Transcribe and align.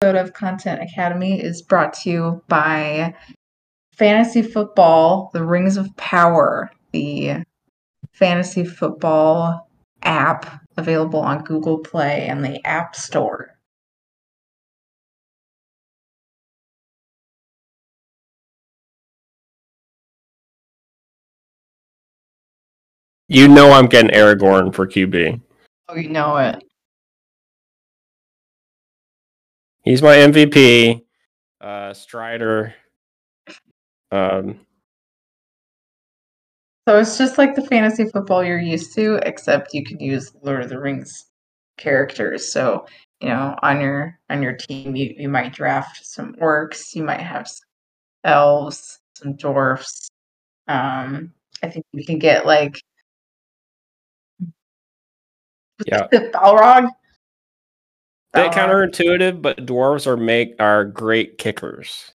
episode 0.00 0.20
of 0.20 0.32
Content 0.32 0.80
Academy 0.80 1.40
is 1.42 1.60
brought 1.60 1.92
to 1.92 2.10
you 2.10 2.42
by 2.46 3.12
Fantasy 3.96 4.42
Football, 4.42 5.28
The 5.32 5.44
Rings 5.44 5.76
of 5.76 5.88
Power, 5.96 6.70
the 6.92 7.42
fantasy 8.12 8.64
football 8.64 9.68
app 10.02 10.62
available 10.76 11.18
on 11.18 11.42
Google 11.42 11.78
Play 11.78 12.28
and 12.28 12.44
the 12.44 12.64
App 12.64 12.94
Store. 12.94 13.58
You 23.26 23.48
know 23.48 23.72
I'm 23.72 23.86
getting 23.86 24.12
Aragorn 24.12 24.72
for 24.72 24.86
QB. 24.86 25.40
Oh, 25.88 25.96
you 25.96 26.08
know 26.08 26.36
it. 26.36 26.62
He's 29.88 30.02
my 30.02 30.16
MVP. 30.16 31.00
Uh, 31.62 31.94
Strider. 31.94 32.74
Um, 34.12 34.60
So 36.86 36.98
it's 36.98 37.16
just 37.16 37.38
like 37.38 37.54
the 37.54 37.62
fantasy 37.62 38.04
football 38.04 38.44
you're 38.44 38.58
used 38.58 38.94
to, 38.96 39.18
except 39.24 39.72
you 39.72 39.82
can 39.82 39.98
use 39.98 40.34
Lord 40.42 40.60
of 40.60 40.68
the 40.68 40.78
Rings 40.78 41.28
characters. 41.78 42.52
So 42.52 42.84
you 43.20 43.28
know, 43.28 43.56
on 43.62 43.80
your 43.80 44.20
on 44.28 44.42
your 44.42 44.52
team, 44.52 44.94
you, 44.94 45.14
you 45.16 45.30
might 45.30 45.54
draft 45.54 46.04
some 46.04 46.34
orcs, 46.34 46.94
you 46.94 47.02
might 47.02 47.20
have 47.20 47.48
some 47.48 47.66
elves, 48.24 48.98
some 49.16 49.36
dwarfs. 49.36 50.10
Um, 50.66 51.32
I 51.62 51.70
think 51.70 51.86
you 51.94 52.04
can 52.04 52.18
get 52.18 52.44
like 52.44 52.78
Yeah. 55.86 56.08
Balrog. 56.12 56.90
Bit 58.34 58.52
counterintuitive, 58.52 59.42
but 59.42 59.58
dwarves 59.58 60.06
are 60.06 60.16
make 60.16 60.54
are 60.60 60.84
great 60.84 61.38
kickers. 61.38 62.12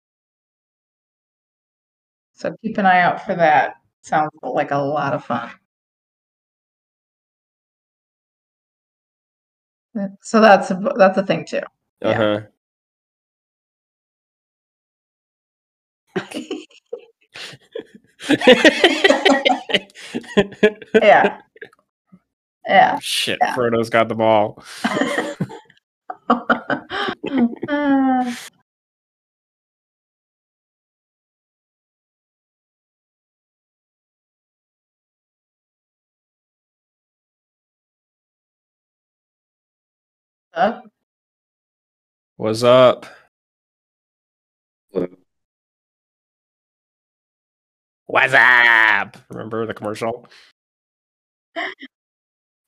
So 2.35 2.55
keep 2.63 2.79
an 2.79 2.87
eye 2.87 3.01
out 3.01 3.25
for 3.25 3.35
that. 3.35 3.75
Sounds 4.03 4.31
like 4.43 4.71
a 4.71 4.79
lot 4.79 5.13
of 5.13 5.25
fun. 5.25 5.51
So 10.23 10.41
that's 10.41 10.71
a, 10.71 10.93
that's 10.97 11.19
a 11.19 11.27
thing 11.27 11.45
too. 11.45 11.61
Uh 12.03 12.15
huh. 12.15 12.41
Yeah. 16.17 16.45
Yeah. 22.69 22.99
Shit, 23.01 23.39
Yeah. 23.41 23.55
Frodo's 23.55 23.91
got 23.91 24.09
the 24.09 24.15
ball. 24.15 24.63
What's 42.37 42.63
up? 42.63 43.07
What's 48.07 48.35
up? 48.35 49.17
Remember 49.31 49.67
the 49.67 49.75
commercial? 49.75 50.29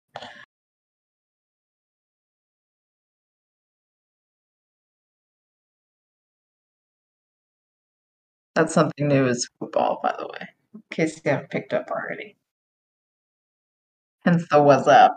that's 8.55 8.72
something 8.74 9.08
new 9.08 9.27
is 9.27 9.48
football, 9.58 10.00
by 10.02 10.14
the 10.19 10.27
way, 10.27 10.48
in 10.74 10.83
case 10.91 11.20
you 11.24 11.30
haven't 11.30 11.50
picked 11.50 11.72
up 11.72 11.91
already. 11.91 12.36
Hence 14.24 14.45
the 14.51 14.62
what's 14.62 14.86
up. 14.89 15.14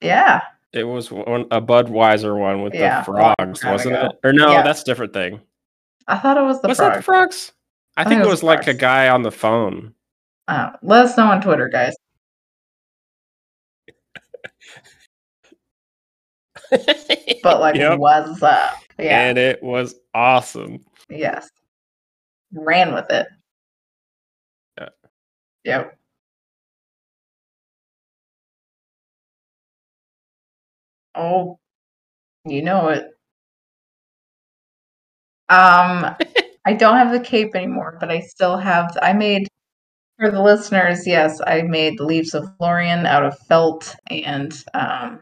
Yeah. 0.00 0.42
It 0.72 0.84
was 0.84 1.10
one, 1.10 1.46
a 1.50 1.60
Budweiser 1.60 2.38
one 2.38 2.62
with 2.62 2.74
Yeah, 2.74 3.00
the 3.00 3.04
frogs, 3.04 3.64
wasn't 3.64 3.96
ago. 3.96 4.06
it? 4.06 4.26
Or 4.28 4.32
no, 4.32 4.50
Yeah. 4.52 4.62
that's 4.62 4.82
a 4.82 4.84
different 4.84 5.12
thing. 5.12 5.40
I 6.06 6.18
thought 6.18 6.36
it 6.36 6.42
was 6.42 6.60
the 6.60 6.68
frogs. 6.68 6.68
was 6.68 6.78
that 6.78 6.96
the 6.96 7.02
frogs? 7.02 7.52
I 7.96 8.04
think 8.04 8.22
it 8.22 8.26
was 8.28 8.42
like 8.42 8.66
a 8.66 8.74
guy 8.74 9.08
on 9.08 9.22
the 9.22 9.30
phone. 9.30 9.94
Uh, 10.48 10.72
let 10.82 11.04
us 11.06 11.16
know 11.16 11.26
on 11.26 11.40
Twitter, 11.40 11.68
guys. 11.68 11.94
But 17.42 17.60
like, 17.60 17.76
Yep. 17.76 17.98
what's 17.98 18.42
up? 18.42 18.83
Yeah. 18.98 19.20
and 19.22 19.38
it 19.38 19.62
was 19.62 19.94
awesome. 20.14 20.84
Yes. 21.08 21.50
Ran 22.52 22.94
with 22.94 23.10
it. 23.10 23.26
Yeah. 24.78 24.88
Yep. 25.64 25.98
Oh, 31.14 31.58
you 32.44 32.62
know 32.62 32.88
it. 32.88 33.04
Um, 35.48 36.16
I 36.66 36.72
don't 36.74 36.96
have 36.96 37.12
the 37.12 37.20
cape 37.20 37.54
anymore, 37.54 37.96
but 38.00 38.10
I 38.10 38.20
still 38.20 38.56
have. 38.56 38.96
I 39.02 39.12
made 39.12 39.48
for 40.18 40.30
the 40.30 40.42
listeners. 40.42 41.06
Yes, 41.06 41.40
I 41.46 41.62
made 41.62 41.98
the 41.98 42.04
leaves 42.04 42.34
of 42.34 42.48
Lorien 42.60 43.06
out 43.06 43.24
of 43.24 43.38
felt 43.48 43.94
and 44.10 44.52
um, 44.74 45.20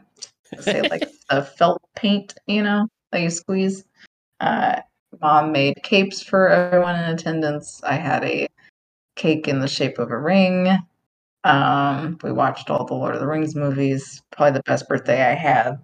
say 0.60 0.83
like 0.83 1.09
a 1.31 1.43
felt 1.44 1.83
paint. 1.97 2.34
You 2.47 2.62
know 2.62 2.89
that 3.12 3.23
you 3.23 3.31
squeeze. 3.31 3.84
Uh, 4.41 4.81
mom 5.21 5.53
made 5.53 5.83
capes 5.83 6.23
for 6.23 6.49
everyone 6.49 6.97
in 6.97 7.11
attendance. 7.11 7.81
I 7.84 7.95
had 7.95 8.25
a 8.25 8.49
cake 9.17 9.49
in 9.49 9.61
the 9.61 9.69
shape 9.69 9.99
of 9.99 10.11
a 10.11 10.19
ring. 10.19 10.77
Um, 11.45 12.19
we 12.22 12.33
watched 12.33 12.71
all 12.71 12.84
the 12.84 12.95
Lord 12.95 13.15
of 13.15 13.21
the 13.21 13.27
Rings 13.27 13.55
movies. 13.55 14.22
Probably 14.31 14.53
the 14.59 14.62
best 14.65 14.89
birthday 14.89 15.25
I 15.31 15.34
had. 15.34 15.78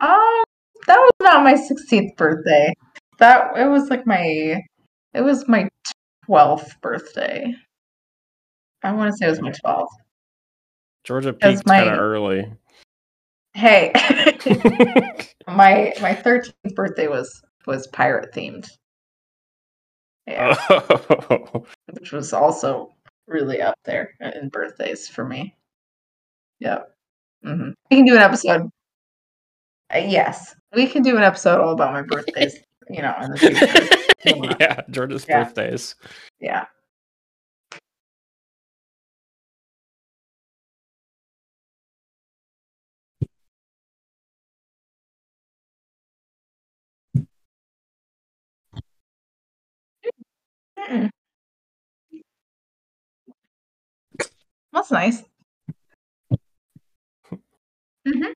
Um, 0.00 0.42
that 0.86 0.98
was 0.98 1.10
not 1.20 1.44
my 1.44 1.54
16th 1.54 2.16
birthday. 2.16 2.74
That 3.18 3.56
it 3.56 3.66
was 3.68 3.88
like 3.90 4.06
my 4.06 4.60
it 5.14 5.20
was 5.22 5.48
my 5.48 5.68
12th 6.28 6.80
birthday. 6.80 7.54
I 8.82 8.92
want 8.92 9.10
to 9.12 9.16
say 9.16 9.26
it 9.26 9.30
was 9.30 9.40
my 9.40 9.52
12th. 9.64 9.86
Georgia 11.04 11.32
peaked 11.32 11.64
kind 11.66 11.88
of 11.88 11.98
early. 11.98 12.50
Hey, 13.54 13.92
my 15.46 15.92
my 16.00 16.14
13th 16.14 16.74
birthday 16.74 17.06
was 17.08 17.42
was 17.66 17.86
pirate 17.88 18.32
themed. 18.34 18.68
Yeah. 20.26 20.56
oh. 20.70 21.64
which 21.92 22.12
was 22.12 22.32
also 22.32 22.90
really 23.26 23.60
up 23.62 23.76
there 23.84 24.14
in 24.20 24.48
birthdays 24.48 25.06
for 25.08 25.24
me. 25.24 25.54
Yep. 26.60 26.90
hmm 27.44 27.70
We 27.90 27.96
can 27.98 28.06
do 28.06 28.14
an 28.16 28.22
episode. 28.22 28.68
Uh, 29.94 29.98
yes, 29.98 30.54
we 30.74 30.86
can 30.86 31.02
do 31.02 31.16
an 31.16 31.22
episode 31.22 31.60
all 31.60 31.72
about 31.72 31.92
my 31.92 32.02
birthdays. 32.02 32.58
you 32.88 33.02
know, 33.02 33.14
in 33.22 33.30
the 33.30 33.38
future. 34.24 34.36
Yeah. 34.44 34.56
yeah, 34.60 34.80
Georgia's 34.90 35.26
Yeah. 35.28 35.44
birthdays. 35.44 35.94
Yeah. 36.40 36.64
Mm. 50.90 51.08
That's 54.72 54.90
nice. 54.90 55.22
hmm 58.06 58.34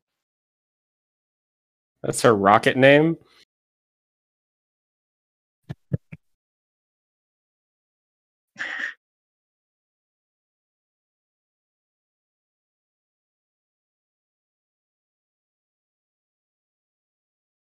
That's 2.02 2.22
her 2.22 2.34
rocket 2.34 2.76
name. 2.76 3.16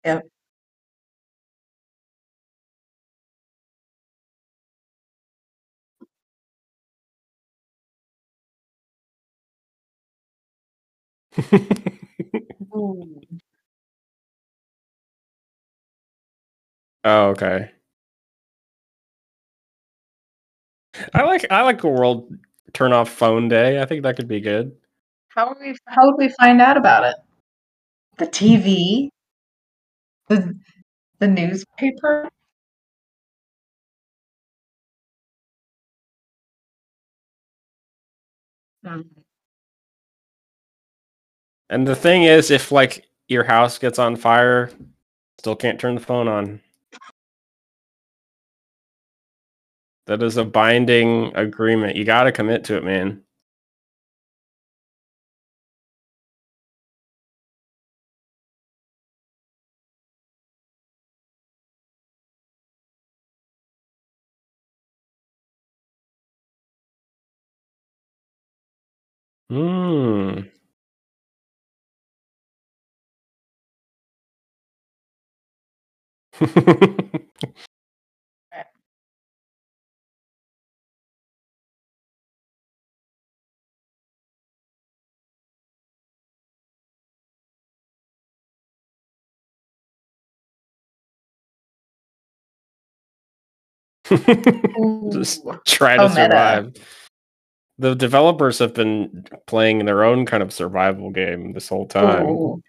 Yep. 0.04 0.28
Oh, 12.72 13.38
okay. 17.30 17.72
I 21.14 21.22
like 21.22 21.46
I 21.50 21.62
like 21.62 21.82
a 21.84 21.88
world 21.88 22.32
turn 22.72 22.92
off 22.92 23.10
phone 23.10 23.48
day. 23.48 23.80
I 23.80 23.84
think 23.86 24.02
that 24.02 24.16
could 24.16 24.28
be 24.28 24.40
good. 24.40 24.76
How 25.28 25.48
would 25.48 25.58
we 25.60 25.76
how 25.86 26.06
would 26.06 26.16
we 26.18 26.28
find 26.40 26.60
out 26.60 26.76
about 26.76 27.04
it? 27.04 27.16
The 28.18 28.26
TV? 28.26 29.10
The 30.28 30.58
the 31.20 31.28
newspaper? 31.28 32.28
Hmm. 38.82 39.17
And 41.70 41.86
the 41.86 41.96
thing 41.96 42.24
is, 42.24 42.50
if 42.50 42.72
like 42.72 43.06
your 43.28 43.44
house 43.44 43.78
gets 43.78 43.98
on 43.98 44.16
fire, 44.16 44.70
still 45.38 45.56
can't 45.56 45.78
turn 45.78 45.94
the 45.94 46.00
phone 46.00 46.28
on. 46.28 46.60
That 50.06 50.22
is 50.22 50.38
a 50.38 50.44
binding 50.44 51.36
agreement. 51.36 51.96
You 51.96 52.04
got 52.04 52.24
to 52.24 52.32
commit 52.32 52.64
to 52.64 52.76
it, 52.78 52.84
man. 52.84 53.22
Just 95.12 95.42
try 95.66 95.96
to 95.96 96.08
meta. 96.08 96.14
survive. 96.14 96.72
The 97.78 97.94
developers 97.94 98.58
have 98.58 98.74
been 98.74 99.24
playing 99.46 99.84
their 99.84 100.04
own 100.04 100.26
kind 100.26 100.42
of 100.42 100.52
survival 100.52 101.10
game 101.10 101.52
this 101.52 101.68
whole 101.68 101.86
time. 101.86 102.26
Ooh. 102.26 102.62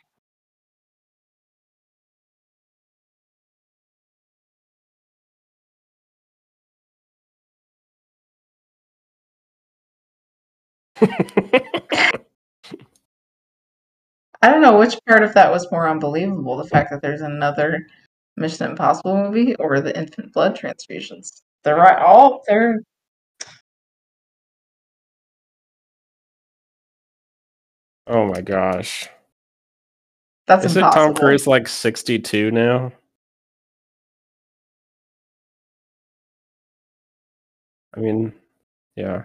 I 14.42 14.50
don't 14.50 14.62
know 14.62 14.78
which 14.78 14.98
part 15.08 15.24
of 15.24 15.34
that 15.34 15.52
was 15.52 15.72
more 15.72 15.88
unbelievable, 15.88 16.58
the 16.58 16.64
fact 16.68 16.92
that 16.92 17.02
there's 17.02 17.22
another 17.22 17.86
Mission 18.38 18.72
Impossible 18.72 19.16
movie 19.16 19.56
or 19.56 19.82
the 19.82 19.98
infant 19.98 20.34
blood 20.34 20.58
transfusions. 20.58 21.42
They're 21.64 21.76
right 21.76 22.00
all 22.00 22.42
they're 22.48 22.80
oh 28.08 28.28
my 28.28 28.42
gosh. 28.42 29.10
that's 30.48 30.66
Isn't 30.66 30.84
impossible. 30.84 31.06
Tom 31.08 31.16
Cruise 31.16 31.48
like 31.48 31.68
62 31.68 32.52
now? 32.52 32.92
I 37.96 38.00
mean, 38.00 38.34
yeah. 38.96 39.24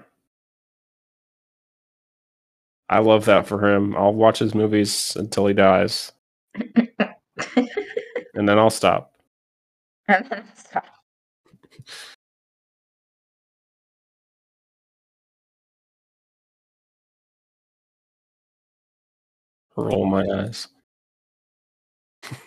I 2.88 3.00
love 3.00 3.24
that 3.26 3.46
for 3.46 3.64
him. 3.68 3.96
I'll 3.96 4.14
watch 4.14 4.38
his 4.38 4.54
movies 4.54 5.16
until 5.16 5.46
he 5.46 5.54
dies, 5.54 6.12
and 7.56 8.48
then 8.48 8.58
I'll 8.58 8.70
stop. 8.70 9.12
And 10.08 10.26
then 10.30 10.44
Stop. 10.54 10.86
Roll 19.76 20.06
my 20.06 20.24
eyes. 20.24 20.68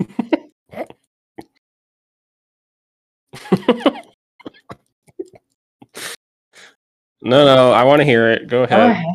no, 7.21 7.45
no, 7.45 7.71
I 7.71 7.83
want 7.83 7.99
to 8.01 8.05
hear 8.05 8.29
it. 8.31 8.47
Go 8.47 8.63
Go 8.69 8.79
ahead. 8.79 9.05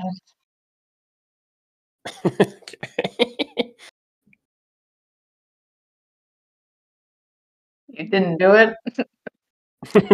Okay. 2.27 3.75
You 7.89 8.09
didn't 8.09 8.39
do 8.39 8.53
it. 8.55 8.75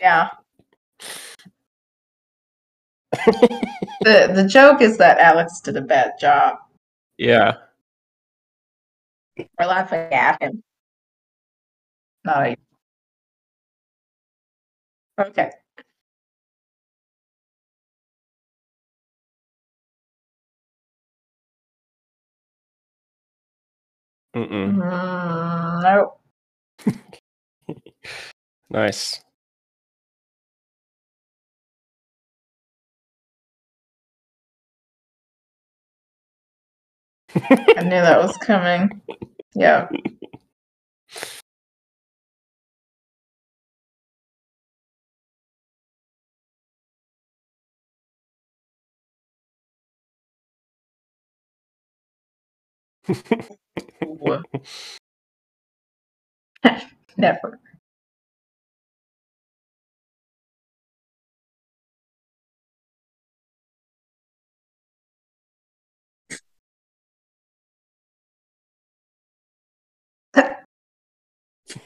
Yeah. 0.00 0.30
the 4.02 4.30
the 4.34 4.46
joke 4.48 4.80
is 4.82 4.98
that 4.98 5.18
Alex 5.18 5.60
did 5.60 5.76
a 5.76 5.80
bad 5.82 6.12
job. 6.20 6.56
yeah. 7.18 7.54
We're 9.38 9.66
laughing 9.66 10.12
at 10.12 10.42
him. 10.42 10.62
Not 12.24 12.42
at. 12.42 12.58
Okay. 15.18 15.50
Mm-mm. 24.36 24.76
Mm. 24.76 25.82
Nice. 28.70 29.23
I 37.36 37.82
knew 37.84 37.90
that 37.90 38.22
was 38.22 38.36
coming. 38.38 39.02
Yeah. 39.54 39.88
Never. 57.18 57.60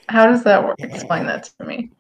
How 0.09 0.27
does 0.27 0.45
that 0.45 0.65
work? 0.65 0.77
Explain 0.79 1.27
that 1.27 1.51
to 1.59 1.67
me. 1.67 1.91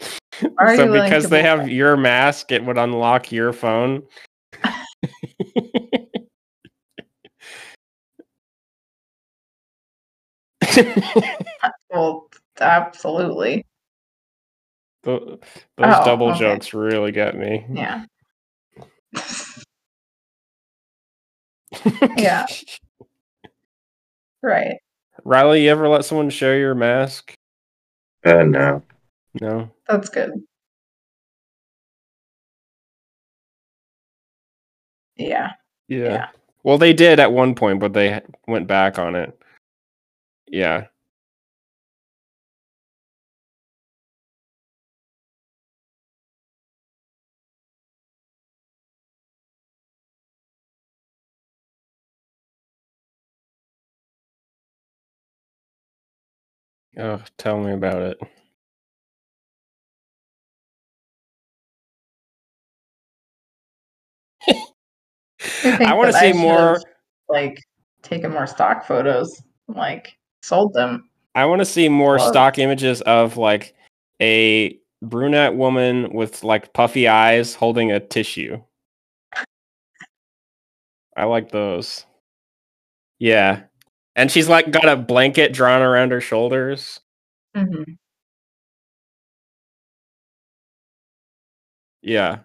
Are 0.58 0.76
so 0.76 0.92
because 0.92 1.28
they 1.28 1.42
have 1.42 1.68
your 1.68 1.96
mask, 1.96 2.52
it 2.52 2.64
would 2.64 2.78
unlock 2.78 3.32
your 3.32 3.52
phone. 3.52 4.04
Well, 11.90 12.28
absolutely. 12.60 13.64
Tho- 15.02 15.38
Those 15.76 15.94
Oh, 15.96 16.04
double 16.04 16.28
okay. 16.30 16.38
jokes 16.38 16.74
really 16.74 17.12
get 17.12 17.36
me. 17.36 17.66
Yeah. 17.72 18.04
Yeah. 22.16 22.46
Right. 24.42 24.76
Riley, 25.24 25.64
you 25.64 25.70
ever 25.70 25.88
let 25.88 26.04
someone 26.04 26.30
share 26.30 26.58
your 26.58 26.74
mask? 26.74 27.34
Uh, 28.24 28.42
no. 28.42 28.82
No. 29.40 29.70
That's 29.88 30.08
good. 30.08 30.32
Yeah. 35.16 35.52
Yeah. 35.88 35.98
Yeah. 36.12 36.28
Well, 36.62 36.78
they 36.78 36.92
did 36.92 37.20
at 37.20 37.32
one 37.32 37.54
point, 37.54 37.80
but 37.80 37.92
they 37.92 38.20
went 38.46 38.66
back 38.66 38.98
on 38.98 39.14
it. 39.14 39.38
Yeah. 40.48 40.86
Oh, 56.98 57.22
tell 57.36 57.60
me 57.60 57.72
about 57.72 58.02
it. 58.02 58.18
I 65.64 65.94
want 65.94 66.12
to 66.12 66.18
see 66.18 66.32
more. 66.32 66.80
Like 67.28 67.62
taken 68.02 68.32
more 68.32 68.46
stock 68.46 68.84
photos, 68.84 69.42
like 69.68 70.18
sold 70.42 70.72
them. 70.72 71.08
I 71.34 71.44
want 71.44 71.60
to 71.60 71.66
see 71.66 71.88
more 71.88 72.18
stock 72.18 72.58
images 72.58 73.00
of 73.02 73.36
like 73.36 73.74
a 74.20 74.76
brunette 75.02 75.54
woman 75.54 76.12
with 76.12 76.42
like 76.42 76.72
puffy 76.72 77.06
eyes 77.06 77.54
holding 77.54 77.92
a 77.92 78.00
tissue. 78.00 78.60
I 81.16 81.24
like 81.24 81.50
those. 81.50 82.06
Yeah. 83.18 83.62
And 84.18 84.32
she's 84.32 84.48
like 84.48 84.72
got 84.72 84.88
a 84.88 84.96
blanket 84.96 85.52
drawn 85.52 85.80
around 85.80 86.10
her 86.10 86.20
shoulders. 86.20 87.00
Mm-hmm. 87.56 87.92
Yeah. 92.02 92.40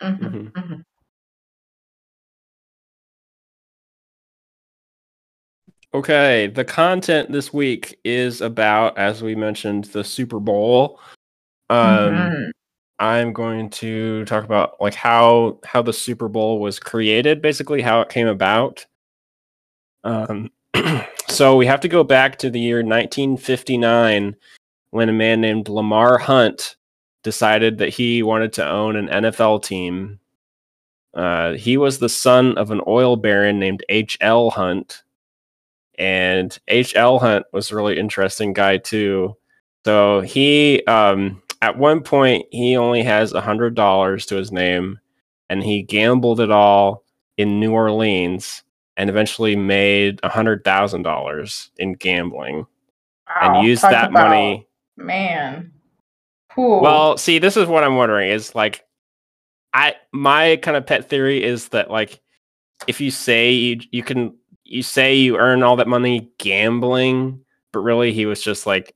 Mm-hmm. 0.00 0.24
Mm-hmm. 0.26 0.48
mm-hmm. 0.58 0.80
Okay, 5.94 6.46
the 6.46 6.64
content 6.64 7.32
this 7.32 7.52
week 7.52 7.98
is 8.04 8.40
about, 8.40 8.96
as 8.96 9.22
we 9.22 9.34
mentioned, 9.34 9.84
the 9.86 10.02
Super 10.04 10.40
Bowl. 10.40 11.00
Um, 11.70 12.14
mm-hmm. 12.14 12.50
I'm 13.00 13.32
going 13.32 13.70
to 13.70 14.24
talk 14.26 14.44
about 14.44 14.80
like 14.80 14.94
how 14.94 15.60
how 15.64 15.82
the 15.82 15.92
Super 15.92 16.28
Bowl 16.28 16.60
was 16.60 16.78
created, 16.78 17.42
basically 17.42 17.82
how 17.82 18.00
it 18.00 18.08
came 18.08 18.28
about. 18.28 18.86
Um, 20.04 20.50
so 21.28 21.56
we 21.56 21.66
have 21.66 21.80
to 21.80 21.88
go 21.88 22.04
back 22.04 22.38
to 22.38 22.50
the 22.50 22.60
year 22.60 22.78
1959 22.78 24.36
when 24.90 25.08
a 25.08 25.12
man 25.12 25.40
named 25.40 25.68
Lamar 25.68 26.18
Hunt 26.18 26.76
decided 27.22 27.78
that 27.78 27.90
he 27.90 28.22
wanted 28.22 28.52
to 28.54 28.68
own 28.68 28.96
an 28.96 29.08
NFL 29.08 29.62
team. 29.62 30.18
Uh, 31.14 31.52
he 31.52 31.76
was 31.76 31.98
the 31.98 32.08
son 32.08 32.56
of 32.58 32.70
an 32.70 32.80
oil 32.86 33.16
baron 33.16 33.58
named 33.58 33.84
H.L. 33.88 34.50
Hunt 34.50 35.02
and 35.98 36.58
H.L. 36.68 37.18
Hunt 37.18 37.46
was 37.52 37.70
a 37.70 37.76
really 37.76 37.98
interesting 37.98 38.52
guy 38.52 38.78
too. 38.78 39.36
So 39.84 40.20
he, 40.20 40.82
um, 40.86 41.42
at 41.60 41.78
one 41.78 42.02
point, 42.02 42.46
he 42.50 42.76
only 42.76 43.02
has 43.02 43.32
a 43.32 43.40
hundred 43.40 43.74
dollars 43.74 44.26
to 44.26 44.36
his 44.36 44.52
name, 44.52 44.98
and 45.48 45.62
he 45.62 45.82
gambled 45.82 46.40
it 46.40 46.50
all 46.50 47.04
in 47.36 47.60
New 47.60 47.72
Orleans, 47.72 48.62
and 49.02 49.10
eventually 49.10 49.56
made 49.56 50.20
a 50.22 50.28
hundred 50.28 50.62
thousand 50.62 51.02
dollars 51.02 51.70
in 51.76 51.94
gambling, 51.94 52.64
wow, 53.28 53.56
and 53.56 53.66
used 53.66 53.82
that 53.82 54.10
about, 54.10 54.12
money. 54.12 54.64
Man, 54.96 55.72
cool. 56.54 56.80
Well, 56.80 57.18
see, 57.18 57.40
this 57.40 57.56
is 57.56 57.66
what 57.66 57.82
I'm 57.82 57.96
wondering: 57.96 58.30
is 58.30 58.54
like, 58.54 58.84
I 59.74 59.96
my 60.12 60.54
kind 60.62 60.76
of 60.76 60.86
pet 60.86 61.08
theory 61.08 61.42
is 61.42 61.70
that 61.70 61.90
like, 61.90 62.20
if 62.86 63.00
you 63.00 63.10
say 63.10 63.50
you 63.50 63.80
you 63.90 64.04
can 64.04 64.36
you 64.62 64.84
say 64.84 65.16
you 65.16 65.36
earn 65.36 65.64
all 65.64 65.74
that 65.74 65.88
money 65.88 66.30
gambling, 66.38 67.44
but 67.72 67.80
really 67.80 68.12
he 68.12 68.24
was 68.24 68.40
just 68.40 68.68
like 68.68 68.94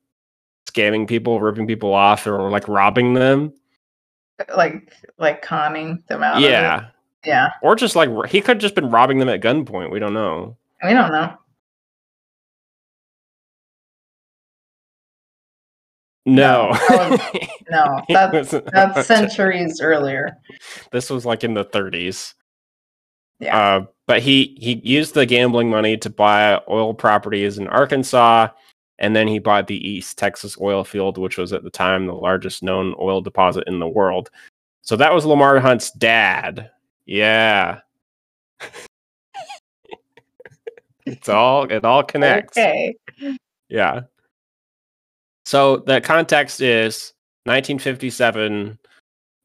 scamming 0.71 1.09
people, 1.09 1.41
ripping 1.41 1.67
people 1.67 1.93
off, 1.93 2.29
or 2.29 2.49
like 2.49 2.69
robbing 2.69 3.15
them. 3.15 3.53
Like 4.57 4.93
like 5.19 5.43
conning 5.43 6.05
them 6.07 6.23
out. 6.23 6.41
Yeah. 6.41 6.91
Yeah. 7.27 7.51
Or 7.61 7.75
just 7.75 7.97
like 7.97 8.09
he 8.29 8.41
could 8.41 8.57
have 8.57 8.63
just 8.63 8.77
been 8.77 8.91
robbing 8.91 9.19
them 9.19 9.29
at 9.29 9.41
gunpoint. 9.41 9.91
We 9.91 9.99
don't 9.99 10.15
know. 10.15 10.57
We 10.83 10.91
don't 10.91 11.11
know. 11.11 11.37
No. 16.25 16.73
No, 17.69 17.99
that 18.09 18.33
was, 18.33 18.53
no 18.53 18.63
that's 18.63 18.71
that's 18.73 19.07
centuries 19.07 19.81
earlier. 19.81 20.37
This 20.93 21.11
was 21.11 21.27
like 21.27 21.45
in 21.45 21.55
the 21.55 21.65
30s. 21.65 22.35
Yeah. 23.39 23.57
Uh, 23.57 23.87
but 24.07 24.23
he 24.23 24.57
he 24.59 24.81
used 24.85 25.15
the 25.15 25.27
gambling 25.27 25.69
money 25.69 25.97
to 25.97 26.09
buy 26.09 26.61
oil 26.69 26.95
properties 26.95 27.59
in 27.59 27.67
Arkansas, 27.67 28.49
and 28.99 29.15
then 29.17 29.27
he 29.29 29.39
bought 29.39 29.67
the 29.67 29.89
East 29.89 30.17
Texas 30.17 30.57
oil 30.61 30.85
field, 30.85 31.19
which 31.19 31.39
was 31.39 31.53
at 31.53 31.65
the 31.65 31.71
time 31.71 32.07
the 32.07 32.15
largest 32.15 32.63
known 32.63 32.95
oil 33.01 33.21
deposit 33.21 33.65
in 33.67 33.79
the 33.79 33.89
world. 33.89 34.31
So 34.83 34.97
that 34.97 35.13
was 35.13 35.25
Lamar 35.25 35.59
Hunt's 35.59 35.91
dad. 35.91 36.71
Yeah. 37.07 37.81
it's 41.07 41.29
all 41.29 41.65
it 41.65 41.85
all 41.85 42.03
connects. 42.05 42.59
Okay. 42.59 42.95
Yeah. 43.69 44.03
So 45.45 45.79
the 45.79 46.01
context 46.01 46.61
is 46.61 47.13
1957 47.45 48.79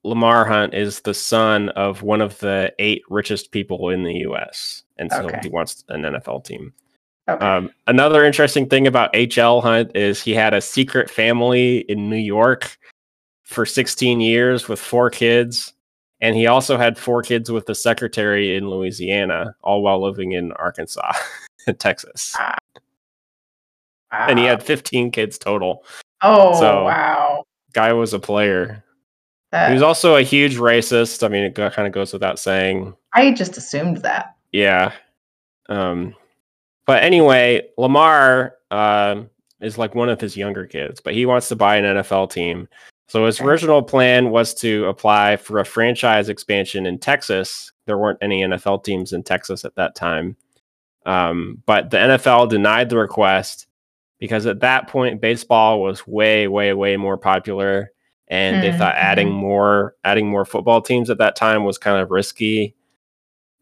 Lamar 0.03 0.45
Hunt 0.45 0.73
is 0.73 1.01
the 1.01 1.13
son 1.13 1.69
of 1.69 2.01
one 2.01 2.21
of 2.21 2.39
the 2.39 2.73
eight 2.79 3.03
richest 3.09 3.51
people 3.51 3.89
in 3.89 4.03
the 4.03 4.13
U.S., 4.19 4.83
and 4.97 5.11
so 5.11 5.25
okay. 5.25 5.39
he 5.43 5.49
wants 5.49 5.83
an 5.89 6.01
NFL 6.01 6.43
team. 6.43 6.73
Okay. 7.29 7.45
Um, 7.45 7.69
another 7.87 8.25
interesting 8.25 8.67
thing 8.67 8.87
about 8.87 9.15
H.L. 9.15 9.61
Hunt 9.61 9.95
is 9.95 10.21
he 10.21 10.33
had 10.33 10.53
a 10.53 10.61
secret 10.61 11.09
family 11.09 11.79
in 11.81 12.09
New 12.09 12.15
York 12.17 12.77
for 13.43 13.65
16 13.65 14.21
years 14.21 14.67
with 14.67 14.79
four 14.79 15.09
kids, 15.11 15.73
and 16.21 16.35
he 16.35 16.47
also 16.47 16.77
had 16.77 16.97
four 16.97 17.23
kids 17.23 17.51
with 17.51 17.65
the 17.65 17.75
secretary 17.75 18.55
in 18.55 18.69
Louisiana, 18.69 19.55
all 19.63 19.81
while 19.81 20.01
living 20.01 20.33
in 20.33 20.51
Arkansas 20.53 21.13
and 21.67 21.79
Texas. 21.79 22.35
Wow. 22.37 24.27
And 24.27 24.37
he 24.37 24.45
had 24.45 24.61
15 24.61 25.11
kids 25.11 25.37
total. 25.37 25.83
Oh, 26.21 26.59
so, 26.59 26.83
wow. 26.83 27.43
Guy 27.73 27.93
was 27.93 28.13
a 28.13 28.19
player. 28.19 28.83
That, 29.51 29.69
he 29.69 29.73
was 29.73 29.81
also 29.81 30.15
a 30.15 30.21
huge 30.21 30.57
racist. 30.57 31.23
I 31.23 31.27
mean, 31.27 31.43
it 31.43 31.55
kind 31.55 31.87
of 31.87 31.91
goes 31.91 32.13
without 32.13 32.37
saying. 32.37 32.93
I 33.13 33.31
just 33.31 33.57
assumed 33.57 33.97
that. 33.97 34.35
Yeah. 34.51 34.91
Um, 35.69 36.13
but 36.85 37.03
anyway, 37.03 37.67
Lamar 37.77 38.55
uh, 38.69 39.23
is 39.61 39.77
like 39.77 39.95
one 39.95 40.09
of 40.09 40.21
his 40.21 40.37
younger 40.37 40.65
kids, 40.65 40.99
but 40.99 41.13
he 41.13 41.25
wants 41.25 41.47
to 41.49 41.55
buy 41.55 41.77
an 41.77 41.97
NFL 41.97 42.31
team. 42.31 42.67
So 43.11 43.25
his 43.25 43.41
okay. 43.41 43.49
original 43.49 43.83
plan 43.83 44.29
was 44.29 44.53
to 44.53 44.85
apply 44.85 45.35
for 45.35 45.59
a 45.59 45.65
franchise 45.65 46.29
expansion 46.29 46.85
in 46.85 46.97
Texas. 46.97 47.73
There 47.85 47.97
weren't 47.97 48.19
any 48.21 48.41
NFL 48.41 48.85
teams 48.85 49.11
in 49.11 49.21
Texas 49.21 49.65
at 49.65 49.75
that 49.75 49.95
time. 49.95 50.37
Um, 51.05 51.61
but 51.65 51.89
the 51.89 51.97
NFL 51.97 52.47
denied 52.47 52.89
the 52.89 52.97
request 52.97 53.67
because 54.17 54.45
at 54.45 54.61
that 54.61 54.87
point, 54.87 55.19
baseball 55.19 55.81
was 55.81 56.07
way, 56.07 56.47
way, 56.47 56.71
way 56.71 56.95
more 56.95 57.17
popular 57.17 57.91
and 58.29 58.55
mm-hmm. 58.55 58.71
they 58.71 58.77
thought 58.77 58.95
adding 58.95 59.27
mm-hmm. 59.27 59.35
more 59.35 59.95
adding 60.05 60.29
more 60.29 60.45
football 60.45 60.81
teams 60.81 61.09
at 61.09 61.17
that 61.17 61.35
time 61.35 61.65
was 61.65 61.77
kind 61.77 62.01
of 62.01 62.11
risky. 62.11 62.77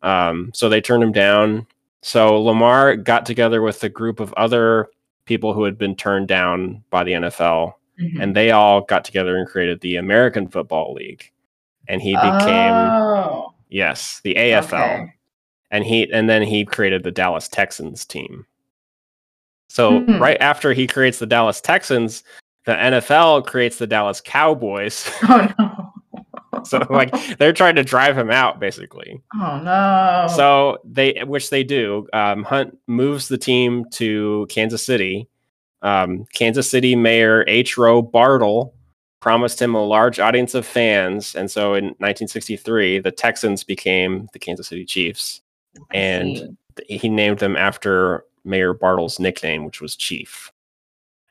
Um, 0.04 0.52
so 0.54 0.70
they 0.70 0.80
turned 0.80 1.02
him 1.02 1.12
down. 1.12 1.66
So 2.04 2.40
Lamar 2.40 2.96
got 2.96 3.26
together 3.26 3.64
with 3.64 3.84
a 3.84 3.90
group 3.90 4.20
of 4.20 4.32
other 4.34 4.90
people 5.26 5.56
who 5.56 5.64
had 5.64 5.80
been 5.80 5.96
turned 5.96 6.28
down 6.28 6.84
by 6.92 7.04
the 7.04 7.14
NFL, 7.14 7.74
mm-hmm. 8.00 8.22
and 8.22 8.36
they 8.36 8.52
all 8.52 8.82
got 8.82 9.04
together 9.06 9.38
and 9.38 9.48
created 9.48 9.82
the 9.82 9.96
American 9.96 10.48
Football 10.48 10.94
League. 10.94 11.32
And 11.88 12.02
he 12.02 12.14
became 12.14 12.74
oh. 12.74 13.54
yes, 13.70 14.22
the 14.24 14.36
AFL. 14.36 14.64
Okay. 14.74 15.14
And 15.72 15.84
he 15.84 16.12
and 16.12 16.30
then 16.30 16.44
he 16.44 16.66
created 16.66 17.04
the 17.04 17.12
Dallas 17.12 17.48
Texans 17.48 18.06
team. 18.06 18.46
So 19.70 19.92
mm-hmm. 19.92 20.22
right 20.22 20.38
after 20.40 20.74
he 20.74 20.88
creates 20.88 21.20
the 21.20 21.26
Dallas 21.26 21.62
Texans, 21.62 22.24
the 22.66 22.74
NFL 22.74 23.46
creates 23.46 23.78
the 23.78 23.88
Dallas 23.88 24.22
Cowboys. 24.22 25.10
Oh 25.30 25.54
no. 25.58 25.90
so 26.64 26.86
like 26.90 27.14
they're 27.38 27.54
trying 27.54 27.76
to 27.76 27.84
drive 27.84 28.18
him 28.18 28.32
out 28.32 28.60
basically. 28.60 29.22
Oh 29.36 29.62
no. 29.64 30.28
So 30.36 30.80
they 30.84 31.24
which 31.26 31.50
they 31.50 31.64
do. 31.64 32.08
Um, 32.14 32.44
Hunt 32.44 32.78
moves 32.88 33.28
the 33.28 33.38
team 33.38 33.86
to 33.92 34.48
Kansas 34.50 34.86
City. 34.86 35.28
Um, 35.82 36.26
Kansas 36.34 36.70
City 36.70 36.96
Mayor 36.96 37.46
H. 37.48 37.78
Roe 37.78 38.02
Bartle 38.02 38.74
promised 39.20 39.62
him 39.62 39.76
a 39.76 39.84
large 39.84 40.20
audience 40.20 40.56
of 40.56 40.66
fans, 40.66 41.36
and 41.36 41.50
so 41.50 41.74
in 41.74 41.86
1963, 41.86 43.00
the 43.00 43.12
Texans 43.12 43.64
became 43.64 44.30
the 44.34 44.40
Kansas 44.40 44.68
City 44.68 44.86
Chiefs, 44.86 45.42
and 45.92 46.58
he 46.88 47.10
named 47.10 47.40
them 47.40 47.56
after 47.56 48.26
Mayor 48.44 48.74
Bartle's 48.74 49.20
nickname, 49.20 49.66
which 49.66 49.82
was 49.82 49.96
Chief. 49.96 50.52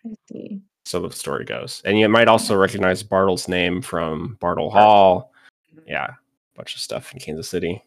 I 0.05 0.15
see 0.31 0.61
so 0.89 1.07
the 1.07 1.15
story 1.15 1.45
goes. 1.45 1.83
And 1.85 1.99
you 1.99 2.09
might 2.09 2.29
also 2.29 2.57
recognize 2.57 3.03
Bartle's 3.03 3.47
name 3.47 3.83
from 3.83 4.39
Bartle 4.41 4.71
Hall. 4.71 5.33
Yeah, 5.87 6.07
a 6.07 6.57
bunch 6.57 6.75
of 6.75 6.81
stuff 6.81 7.13
in 7.13 7.21
Kansas 7.21 7.49
City. 7.49 7.83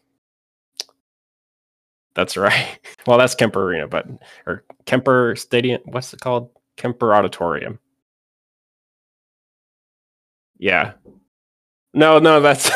That's 2.14 2.36
right. 2.36 2.78
Well, 3.04 3.18
that's 3.18 3.34
Kemper 3.34 3.64
Arena, 3.64 3.88
but 3.88 4.06
or 4.46 4.62
Kemper 4.86 5.34
Stadium. 5.36 5.80
What's 5.86 6.14
it 6.14 6.20
called? 6.20 6.50
Kemper 6.76 7.12
Auditorium. 7.16 7.80
Yeah. 10.58 10.92
No, 11.94 12.18
no, 12.20 12.40
that's 12.40 12.70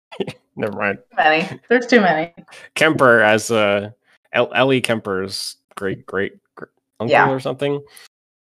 never 0.56 0.76
mind. 0.76 0.98
Too 0.98 1.16
many. 1.16 1.60
There's 1.68 1.86
too 1.86 2.00
many. 2.02 2.34
Kemper 2.74 3.20
as 3.22 3.50
uh 3.50 3.90
Ellie 4.32 4.82
Kemper's 4.82 5.56
great 5.74 6.04
great 6.04 6.34
uncle 7.00 7.10
Yeah. 7.10 7.30
or 7.30 7.40
something. 7.40 7.82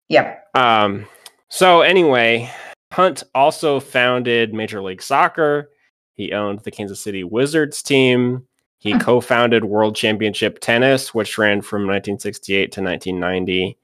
Yep. 0.09 0.55
Um, 0.55 1.05
so 1.49 1.81
anyway, 1.81 2.51
Hunt 2.91 3.23
also 3.33 3.79
founded 3.79 4.53
Major 4.53 4.81
League 4.81 5.01
Soccer. 5.01 5.69
He 6.15 6.33
owned 6.33 6.59
the 6.59 6.71
Kansas 6.71 6.99
City 7.01 7.23
Wizards 7.23 7.81
team. 7.81 8.45
He 8.83 8.91
Hmm. 8.91 8.97
co-founded 8.99 9.63
World 9.63 9.95
Championship 9.95 10.59
Tennis, 10.59 11.13
which 11.13 11.37
ran 11.37 11.61
from 11.61 11.87
1968 11.87 12.69
to 12.73 12.81
1990. 12.81 13.77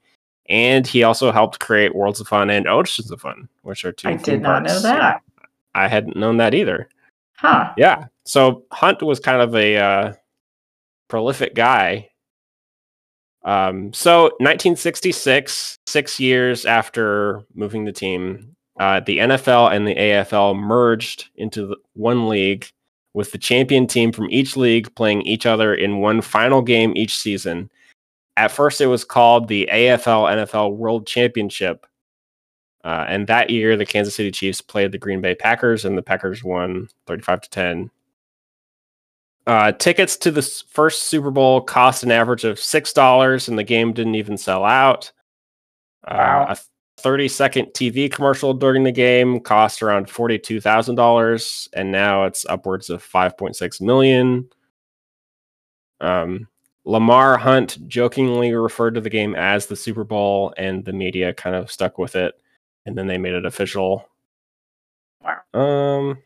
And 0.50 0.86
he 0.86 1.04
also 1.04 1.32
helped 1.32 1.58
create 1.58 1.94
Worlds 1.94 2.20
of 2.20 2.28
Fun 2.28 2.50
and 2.50 2.68
Oceans 2.68 3.10
of 3.10 3.22
Fun, 3.22 3.48
which 3.62 3.82
are 3.86 3.92
two. 3.92 4.10
I 4.10 4.14
did 4.16 4.42
not 4.42 4.64
know 4.64 4.78
that. 4.80 5.22
I 5.74 5.88
hadn't 5.88 6.18
known 6.18 6.36
that 6.36 6.52
either. 6.52 6.90
Huh. 7.38 7.72
Yeah. 7.78 8.08
So 8.26 8.64
Hunt 8.72 9.00
was 9.02 9.20
kind 9.20 9.40
of 9.40 9.54
a 9.54 9.78
uh, 9.78 10.12
prolific 11.08 11.54
guy. 11.54 12.10
Um, 13.42 13.94
so 13.94 14.24
1966, 14.40 15.78
six 15.86 16.20
years 16.20 16.66
after 16.66 17.40
moving 17.54 17.86
the 17.86 17.92
team, 17.92 18.54
uh, 18.78 19.00
the 19.00 19.16
NFL 19.18 19.72
and 19.74 19.86
the 19.86 19.94
AFL 19.94 20.54
merged 20.58 21.30
into 21.36 21.68
the 21.68 21.76
one 21.94 22.28
league 22.28 22.66
with 23.14 23.32
the 23.32 23.38
champion 23.38 23.86
team 23.86 24.12
from 24.12 24.30
each 24.30 24.56
league 24.56 24.94
playing 24.94 25.22
each 25.22 25.46
other 25.46 25.74
in 25.74 25.98
one 25.98 26.20
final 26.20 26.62
game 26.62 26.92
each 26.96 27.18
season. 27.18 27.70
At 28.36 28.52
first, 28.52 28.80
it 28.80 28.86
was 28.86 29.04
called 29.04 29.48
the 29.48 29.68
AFL 29.72 30.46
NFL 30.46 30.76
World 30.76 31.06
Championship. 31.06 31.86
Uh, 32.84 33.04
and 33.08 33.26
that 33.26 33.50
year, 33.50 33.76
the 33.76 33.84
Kansas 33.84 34.14
City 34.14 34.30
Chiefs 34.30 34.62
played 34.62 34.92
the 34.92 34.98
Green 34.98 35.20
Bay 35.20 35.34
Packers, 35.34 35.84
and 35.84 35.98
the 35.98 36.02
Packers 36.02 36.42
won 36.42 36.88
35 37.06 37.42
to 37.42 37.50
10. 37.50 37.90
Uh, 39.46 39.72
tickets 39.72 40.16
to 40.16 40.30
the 40.30 40.42
first 40.42 41.02
Super 41.02 41.30
Bowl 41.30 41.60
cost 41.60 42.02
an 42.02 42.10
average 42.10 42.44
of 42.44 42.56
$6, 42.56 43.48
and 43.48 43.58
the 43.58 43.64
game 43.64 43.92
didn't 43.92 44.14
even 44.14 44.38
sell 44.38 44.64
out. 44.64 45.12
Wow. 46.08 46.46
Uh, 46.48 46.54
a 46.54 46.58
30 47.02 47.28
second 47.28 47.66
TV 47.68 48.10
commercial 48.10 48.54
during 48.54 48.84
the 48.84 48.92
game 48.92 49.40
cost 49.40 49.82
around 49.82 50.06
$42,000, 50.06 51.68
and 51.72 51.92
now 51.92 52.24
it's 52.24 52.46
upwards 52.46 52.90
of 52.90 53.04
5.6 53.04 53.80
million. 53.80 54.48
Um, 56.00 56.48
Lamar 56.84 57.36
Hunt 57.36 57.86
jokingly 57.88 58.52
referred 58.54 58.94
to 58.94 59.00
the 59.00 59.10
game 59.10 59.34
as 59.34 59.66
the 59.66 59.76
Super 59.76 60.04
Bowl, 60.04 60.54
and 60.56 60.84
the 60.84 60.92
media 60.92 61.34
kind 61.34 61.54
of 61.56 61.70
stuck 61.70 61.98
with 61.98 62.16
it, 62.16 62.34
and 62.86 62.96
then 62.96 63.06
they 63.06 63.18
made 63.18 63.34
it 63.34 63.46
official. 63.46 64.08
Wow. 65.22 65.60
Um, 65.60 66.18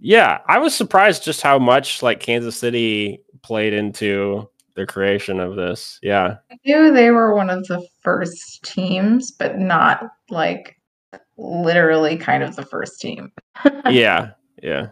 yeah, 0.00 0.40
I 0.46 0.58
was 0.58 0.74
surprised 0.74 1.24
just 1.24 1.42
how 1.42 1.58
much 1.58 2.02
like 2.02 2.20
Kansas 2.20 2.56
City 2.56 3.22
played 3.42 3.72
into 3.72 4.48
the 4.74 4.86
creation 4.86 5.40
of 5.40 5.56
this. 5.56 5.98
Yeah, 6.02 6.36
I 6.50 6.58
knew 6.64 6.92
they 6.92 7.10
were 7.10 7.34
one 7.34 7.50
of 7.50 7.66
the 7.66 7.86
first 8.02 8.62
teams, 8.64 9.30
but 9.30 9.58
not 9.58 10.10
like 10.30 10.76
literally 11.36 12.16
kind 12.16 12.42
of 12.42 12.56
the 12.56 12.64
first 12.64 13.00
team. 13.00 13.32
yeah, 13.90 14.30
yeah. 14.62 14.88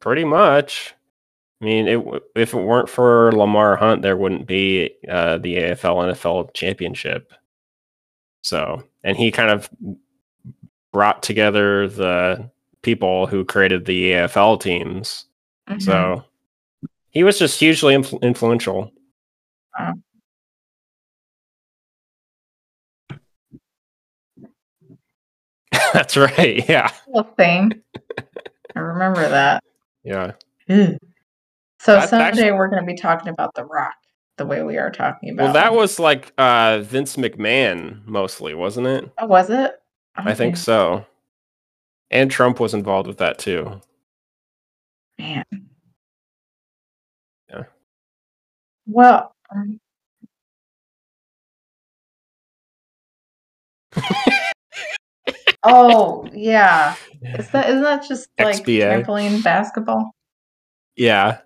Pretty 0.00 0.24
much. 0.24 0.94
I 1.60 1.64
mean, 1.64 1.88
it, 1.88 2.04
if 2.36 2.54
it 2.54 2.60
weren't 2.62 2.88
for 2.88 3.32
Lamar 3.32 3.76
Hunt, 3.76 4.02
there 4.02 4.16
wouldn't 4.16 4.46
be 4.46 4.90
uh, 5.08 5.38
the 5.38 5.56
AFL 5.56 6.12
NFL 6.12 6.54
championship. 6.54 7.32
So, 8.42 8.84
and 9.02 9.16
he 9.16 9.32
kind 9.32 9.50
of 9.50 9.68
brought 10.92 11.22
together 11.22 11.88
the 11.88 12.48
people 12.82 13.26
who 13.26 13.44
created 13.44 13.84
the 13.84 14.12
AFL 14.12 14.60
teams. 14.60 15.24
Mhm. 15.68 15.82
So 15.82 16.24
he 17.10 17.24
was 17.24 17.38
just 17.38 17.58
hugely 17.58 17.94
influ- 17.94 18.20
influential. 18.22 18.92
Wow. 19.78 19.94
That's 25.92 26.16
right. 26.16 26.68
Yeah. 26.68 26.90
Thing. 27.36 27.82
I 28.74 28.78
remember 28.80 29.28
that. 29.28 29.62
Yeah. 30.04 30.32
So 30.68 30.96
That's 31.86 32.10
someday 32.10 32.24
actually- 32.26 32.52
we're 32.52 32.68
going 32.68 32.82
to 32.82 32.86
be 32.86 32.96
talking 32.96 33.28
about 33.28 33.54
The 33.54 33.64
Rock 33.64 33.94
the 34.36 34.46
way 34.46 34.62
we 34.62 34.76
are 34.76 34.90
talking 34.90 35.30
about. 35.30 35.44
Well, 35.44 35.52
that 35.54 35.72
him. 35.72 35.76
was 35.76 35.98
like 35.98 36.32
uh, 36.38 36.78
Vince 36.80 37.16
McMahon 37.16 38.06
mostly, 38.06 38.54
wasn't 38.54 38.86
it? 38.86 39.10
Oh, 39.18 39.26
was 39.26 39.50
it? 39.50 39.74
I 40.16 40.34
think 40.34 40.56
so. 40.56 41.04
And 42.10 42.30
Trump 42.30 42.58
was 42.60 42.74
involved 42.74 43.06
with 43.08 43.18
that 43.18 43.38
too. 43.38 43.80
Man. 45.18 45.44
Well, 48.88 49.34
um, 49.54 49.78
oh 55.62 56.26
yeah, 56.32 56.96
is 57.38 57.50
that 57.50 57.68
isn't 57.68 57.82
that 57.82 58.08
just 58.08 58.28
like 58.38 58.64
XBA. 58.64 59.04
trampoline 59.04 59.42
basketball? 59.44 60.10
Yeah. 60.96 61.40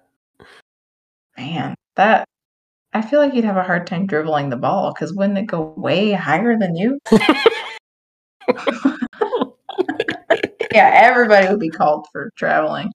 Man, 1.36 1.74
that 1.96 2.28
I 2.92 3.02
feel 3.02 3.18
like 3.18 3.34
you'd 3.34 3.44
have 3.44 3.56
a 3.56 3.64
hard 3.64 3.88
time 3.88 4.06
dribbling 4.06 4.50
the 4.50 4.56
ball 4.56 4.92
because 4.92 5.12
wouldn't 5.14 5.38
it 5.38 5.46
go 5.46 5.74
way 5.76 6.12
higher 6.12 6.56
than 6.56 6.76
you? 6.76 6.98
yeah, 10.72 10.90
everybody 10.94 11.48
would 11.48 11.58
be 11.58 11.70
called 11.70 12.06
for 12.12 12.30
traveling 12.36 12.92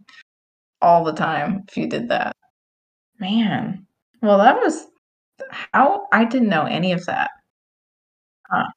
all 0.81 1.03
the 1.03 1.13
time 1.13 1.63
if 1.67 1.75
you 1.75 1.87
did 1.87 2.09
that. 2.09 2.35
Man, 3.19 3.86
well, 4.21 4.37
that 4.39 4.55
was 4.57 4.85
how 5.73 6.07
I 6.11 6.25
didn't 6.25 6.49
know 6.49 6.63
any 6.65 6.91
of 6.93 7.05
that. 7.05 7.29
Huh. 8.49 8.67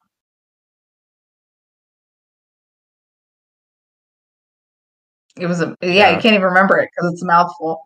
It 5.37 5.47
was 5.47 5.61
a 5.61 5.75
yeah, 5.81 5.91
Yeah. 5.91 6.09
you 6.15 6.21
can't 6.21 6.33
even 6.35 6.43
remember 6.45 6.77
it 6.79 6.89
because 6.95 7.13
it's 7.13 7.23
a 7.23 7.25
mouthful. 7.25 7.81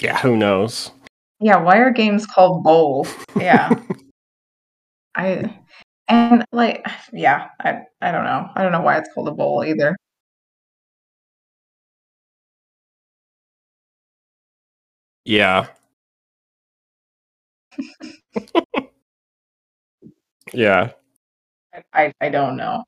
Yeah, 0.00 0.18
who 0.18 0.36
knows? 0.36 0.90
Yeah, 1.40 1.56
why 1.56 1.78
are 1.78 1.90
games 1.90 2.26
called 2.26 2.62
bowl? 2.62 3.06
Yeah. 3.38 3.70
I 5.14 5.58
and 6.08 6.44
like 6.52 6.86
yeah, 7.12 7.48
I 7.60 7.82
I 8.00 8.12
don't 8.12 8.24
know. 8.24 8.48
I 8.54 8.62
don't 8.62 8.72
know 8.72 8.80
why 8.82 8.98
it's 8.98 9.08
called 9.14 9.28
a 9.28 9.32
bowl 9.32 9.64
either. 9.64 9.96
Yeah. 15.24 15.66
yeah. 20.52 20.92
I, 21.74 21.82
I 21.94 22.14
I 22.20 22.28
don't 22.30 22.56
know. 22.56 22.84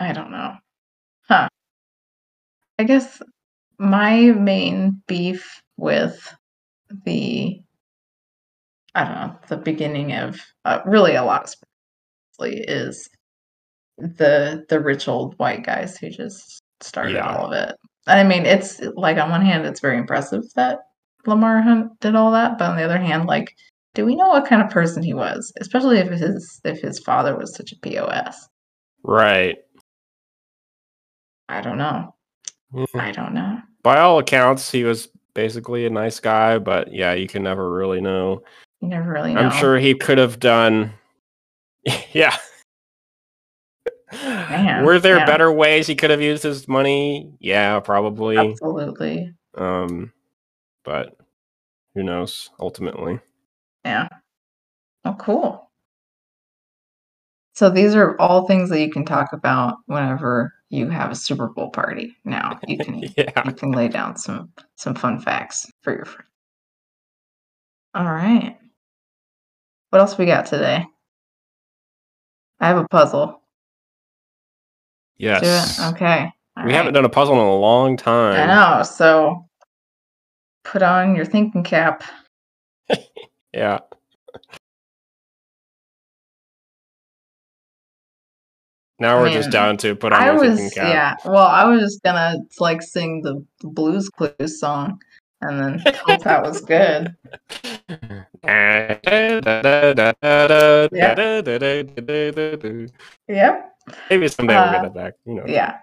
I 0.00 0.12
don't 0.12 0.30
know. 0.30 0.56
Huh. 1.28 1.48
I 2.78 2.84
guess 2.84 3.22
my 3.78 4.32
main 4.32 5.02
beef 5.06 5.62
with 5.76 6.34
the 7.04 7.62
I 8.94 9.04
don't 9.04 9.14
know, 9.14 9.36
the 9.48 9.56
beginning 9.56 10.12
of 10.14 10.40
uh, 10.64 10.80
really 10.84 11.14
a 11.14 11.24
lot 11.24 11.54
is 12.48 13.08
the 13.98 14.64
the 14.68 14.80
rich 14.80 15.08
old 15.08 15.38
white 15.38 15.64
guys 15.64 15.96
who 15.96 16.10
just 16.10 16.60
started 16.80 17.14
Yeah. 17.14 17.36
all 17.36 17.46
of 17.46 17.52
it. 17.52 17.76
I 18.06 18.24
mean, 18.24 18.46
it's 18.46 18.80
like 18.96 19.18
on 19.18 19.30
one 19.30 19.44
hand 19.44 19.66
it's 19.66 19.80
very 19.80 19.98
impressive 19.98 20.42
that 20.56 20.78
Lamar 21.26 21.60
Hunt 21.60 21.98
did 22.00 22.14
all 22.14 22.32
that, 22.32 22.58
but 22.58 22.70
on 22.70 22.76
the 22.76 22.82
other 22.82 22.98
hand, 22.98 23.26
like 23.26 23.54
do 23.94 24.06
we 24.06 24.14
know 24.14 24.28
what 24.28 24.46
kind 24.46 24.62
of 24.62 24.70
person 24.70 25.02
he 25.02 25.14
was? 25.14 25.52
Especially 25.60 25.98
if 25.98 26.08
his 26.08 26.60
if 26.64 26.80
his 26.80 26.98
father 26.98 27.36
was 27.36 27.54
such 27.54 27.72
a 27.72 27.76
POS. 27.80 28.48
Right. 29.02 29.58
I 31.48 31.60
don't 31.60 31.78
know. 31.78 32.14
Mm. 32.72 32.86
I 32.94 33.12
don't 33.12 33.34
know. 33.34 33.58
By 33.82 33.98
all 33.98 34.18
accounts, 34.18 34.70
he 34.70 34.84
was 34.84 35.08
basically 35.34 35.86
a 35.86 35.90
nice 35.90 36.20
guy, 36.20 36.58
but 36.58 36.92
yeah, 36.92 37.14
you 37.14 37.26
can 37.26 37.42
never 37.42 37.72
really 37.72 38.00
know. 38.00 38.42
You 38.80 38.88
never 38.88 39.10
really 39.10 39.34
know. 39.34 39.40
I'm 39.40 39.58
sure 39.58 39.78
he 39.78 39.94
could 39.94 40.18
have 40.18 40.38
done. 40.38 40.92
yeah. 42.12 42.36
Man, 44.12 44.84
Were 44.84 44.98
there 44.98 45.18
yeah. 45.18 45.26
better 45.26 45.52
ways 45.52 45.86
he 45.86 45.94
could 45.94 46.10
have 46.10 46.20
used 46.20 46.42
his 46.42 46.66
money? 46.66 47.32
Yeah, 47.38 47.78
probably. 47.80 48.36
Absolutely. 48.36 49.32
Um, 49.56 50.12
but 50.84 51.16
who 51.94 52.02
knows? 52.02 52.50
Ultimately, 52.58 53.20
Yeah. 53.84 54.08
Oh, 55.04 55.14
cool. 55.18 55.70
So 57.54 57.70
these 57.70 57.94
are 57.94 58.18
all 58.20 58.46
things 58.46 58.70
that 58.70 58.80
you 58.80 58.90
can 58.90 59.04
talk 59.04 59.32
about 59.32 59.76
whenever 59.86 60.54
you 60.70 60.88
have 60.88 61.10
a 61.10 61.14
Super 61.14 61.48
Bowl 61.48 61.70
party. 61.70 62.16
Now 62.24 62.58
you 62.66 62.78
can 62.78 62.98
yeah. 63.16 63.42
you 63.44 63.52
can 63.52 63.72
lay 63.72 63.88
down 63.88 64.16
some 64.16 64.52
some 64.76 64.94
fun 64.94 65.20
facts 65.20 65.70
for 65.82 65.94
your 65.94 66.04
friends. 66.04 66.28
All 67.94 68.04
right. 68.04 68.56
What 69.90 69.98
else 70.00 70.16
we 70.16 70.26
got 70.26 70.46
today? 70.46 70.86
I 72.60 72.68
have 72.68 72.78
a 72.78 72.88
puzzle. 72.88 73.40
Yes. 75.18 75.80
Okay. 75.92 76.30
All 76.56 76.64
we 76.64 76.70
right. 76.70 76.76
haven't 76.76 76.94
done 76.94 77.04
a 77.04 77.10
puzzle 77.10 77.34
in 77.34 77.40
a 77.40 77.56
long 77.56 77.96
time. 77.96 78.50
I 78.50 78.54
know. 78.78 78.82
So 78.82 79.46
put 80.64 80.82
on 80.82 81.16
your 81.16 81.24
thinking 81.24 81.64
cap. 81.64 82.04
Yeah. 83.52 83.80
Now 89.00 89.20
we're 89.20 89.30
just 89.30 89.46
mean, 89.46 89.52
down 89.52 89.76
to 89.78 89.96
put 89.96 90.12
on 90.12 90.22
I 90.22 90.26
your 90.26 90.38
was 90.40 90.58
thinking 90.58 90.70
cap. 90.70 90.88
yeah. 91.24 91.30
Well, 91.30 91.46
I 91.46 91.64
was 91.64 91.80
just 91.80 92.02
gonna 92.02 92.36
like 92.60 92.82
sing 92.82 93.22
the 93.22 93.44
Blues 93.62 94.08
Clues 94.10 94.60
song, 94.60 95.00
and 95.40 95.58
then 95.58 95.94
hope 96.06 96.22
that 96.24 96.42
was 96.42 96.60
good. 96.60 97.16
Yep. 103.28 103.76
Maybe 104.08 104.28
someday 104.28 104.54
we'll 104.54 104.64
Uh, 104.64 104.72
get 104.72 104.82
that 104.82 104.94
back. 104.94 105.14
You 105.26 105.34
know. 105.34 105.44
Yeah. 105.46 105.78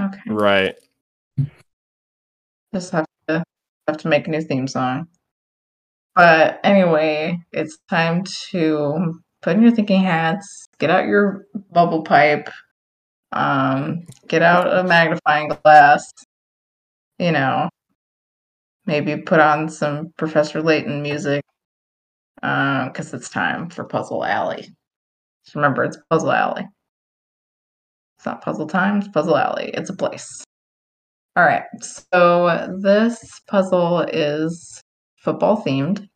Okay. 0.00 0.20
Right. 0.28 0.76
Just 2.72 2.92
have 2.92 3.06
to 3.26 3.42
have 3.88 3.96
to 3.98 4.08
make 4.08 4.26
a 4.28 4.30
new 4.30 4.40
theme 4.40 4.68
song. 4.68 5.08
But 6.14 6.60
anyway, 6.64 7.38
it's 7.52 7.78
time 7.90 8.24
to 8.50 9.20
put 9.42 9.56
in 9.56 9.62
your 9.62 9.70
thinking 9.72 10.02
hats, 10.02 10.66
get 10.78 10.90
out 10.90 11.06
your 11.06 11.46
bubble 11.72 12.02
pipe, 12.02 12.48
um, 13.32 14.06
get 14.28 14.42
out 14.42 14.72
a 14.72 14.84
magnifying 14.84 15.48
glass, 15.48 16.04
you 17.18 17.32
know, 17.32 17.68
maybe 18.86 19.16
put 19.16 19.40
on 19.40 19.68
some 19.68 20.12
Professor 20.16 20.62
Layton 20.62 21.02
music, 21.02 21.42
Um, 22.42 22.88
because 22.88 23.12
it's 23.14 23.28
time 23.28 23.68
for 23.68 23.84
Puzzle 23.84 24.24
Alley. 24.24 24.62
Just 25.44 25.56
remember, 25.56 25.84
it's 25.84 25.98
Puzzle 26.10 26.32
Alley. 26.32 26.66
It's 28.16 28.26
not 28.26 28.42
Puzzle 28.42 28.66
Time, 28.66 28.98
it's 28.98 29.08
Puzzle 29.08 29.36
Alley. 29.36 29.70
It's 29.74 29.90
a 29.90 29.96
place. 29.96 30.44
All 31.36 31.44
right, 31.44 31.64
so 31.80 32.78
this 32.82 33.40
puzzle 33.48 34.00
is 34.02 34.80
football 35.16 35.62
themed. 35.64 36.08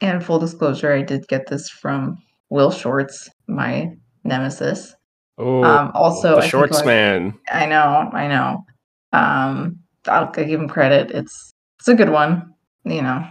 And 0.00 0.24
full 0.24 0.38
disclosure, 0.38 0.92
I 0.92 1.02
did 1.02 1.26
get 1.28 1.46
this 1.48 1.68
from 1.68 2.18
Will 2.50 2.70
Shortz, 2.70 3.28
my 3.48 3.90
nemesis. 4.24 4.94
Oh, 5.38 5.62
Um, 5.62 5.92
also, 5.94 6.34
the 6.34 6.40
think, 6.40 6.50
shorts 6.50 6.84
man. 6.84 7.38
I 7.50 7.66
know, 7.66 8.10
I 8.12 8.26
know. 8.26 8.66
Um, 9.12 9.78
I'll, 10.06 10.30
give 10.30 10.48
him 10.48 10.68
credit. 10.68 11.10
It's 11.12 11.54
it's 11.78 11.88
a 11.88 11.94
good 11.94 12.10
one. 12.10 12.54
You 12.84 13.02
know, 13.02 13.26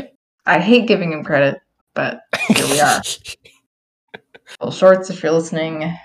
I 0.46 0.58
hate 0.58 0.88
giving 0.88 1.12
him 1.12 1.22
credit, 1.22 1.60
but 1.94 2.22
here 2.48 2.66
we 2.66 2.80
are. 2.80 3.02
Will 4.60 4.70
Shortz, 4.70 5.10
if 5.10 5.22
you're 5.22 5.32
listening, 5.32 5.96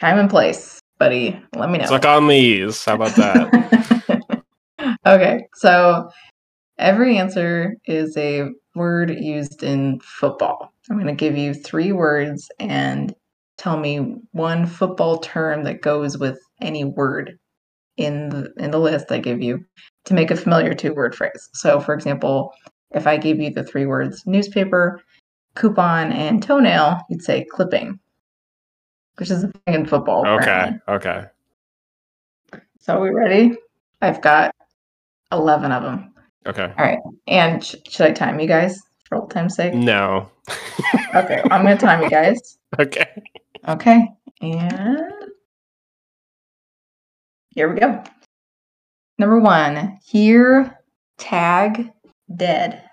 time 0.00 0.18
and 0.18 0.30
place, 0.30 0.80
buddy. 0.98 1.40
Let 1.54 1.70
me 1.70 1.78
know. 1.78 1.86
Suck 1.86 2.06
on 2.06 2.28
these. 2.28 2.84
How 2.84 2.94
about 2.94 3.14
that? 3.16 4.42
okay, 5.06 5.46
so 5.54 6.10
every 6.78 7.18
answer 7.18 7.74
is 7.86 8.16
a 8.16 8.48
word 8.74 9.10
used 9.10 9.62
in 9.62 10.00
football. 10.00 10.72
I'm 10.90 10.96
going 10.96 11.08
to 11.08 11.12
give 11.14 11.36
you 11.36 11.52
three 11.52 11.92
words 11.92 12.48
and 12.58 13.14
tell 13.58 13.76
me 13.76 14.16
one 14.32 14.66
football 14.66 15.18
term 15.18 15.64
that 15.64 15.82
goes 15.82 16.16
with 16.16 16.38
any 16.62 16.84
word 16.84 17.38
in 17.96 18.30
the, 18.30 18.52
in 18.56 18.70
the 18.70 18.78
list 18.78 19.10
I 19.12 19.18
give 19.18 19.42
you 19.42 19.64
to 20.04 20.14
make 20.14 20.30
a 20.30 20.36
familiar 20.36 20.72
two 20.74 20.94
word 20.94 21.14
phrase. 21.14 21.50
So, 21.52 21.80
for 21.80 21.92
example, 21.92 22.54
if 22.92 23.06
I 23.06 23.16
gave 23.16 23.40
you 23.40 23.50
the 23.50 23.64
three 23.64 23.84
words 23.84 24.22
newspaper, 24.24 25.02
coupon, 25.54 26.12
and 26.12 26.42
toenail, 26.42 27.00
you'd 27.10 27.22
say 27.22 27.44
clipping, 27.50 27.98
which 29.16 29.30
is 29.30 29.44
a 29.44 29.48
thing 29.48 29.74
in 29.74 29.86
football. 29.86 30.26
okay. 30.26 30.72
Okay. 30.88 31.24
So, 32.80 32.96
are 32.96 33.02
we 33.02 33.10
ready? 33.10 33.56
I've 34.00 34.22
got 34.22 34.54
11 35.32 35.72
of 35.72 35.82
them. 35.82 36.14
Okay. 36.46 36.72
All 36.78 36.84
right. 36.84 37.00
And 37.26 37.62
sh- 37.62 37.74
should 37.88 38.06
I 38.06 38.12
time 38.12 38.38
you 38.38 38.46
guys 38.46 38.80
for 39.04 39.16
old 39.16 39.30
time's 39.30 39.56
sake? 39.56 39.74
No. 39.74 40.30
Okay, 41.14 41.42
I'm 41.50 41.62
gonna 41.62 41.76
time 41.76 42.02
you 42.02 42.10
guys. 42.10 42.58
okay. 42.78 43.22
Okay, 43.66 44.08
and 44.40 45.12
here 47.50 47.72
we 47.72 47.80
go. 47.80 48.02
Number 49.18 49.40
one, 49.40 49.98
here, 50.06 50.78
tag, 51.18 51.90
dead. 52.34 52.84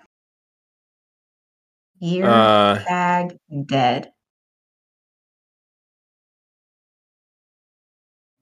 Year, 2.00 2.26
Uh, 2.26 2.78
tag, 2.84 3.38
dead. 3.66 4.12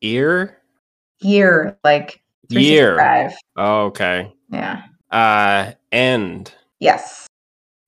ear. 0.01 0.59
Year, 1.21 1.79
like 1.83 2.21
Year. 2.51 2.95
365. 2.97 3.39
Oh, 3.57 3.85
okay. 3.87 4.33
Yeah. 4.51 4.83
Uh, 5.11 5.73
end. 5.93 6.53
Yes. 6.79 7.27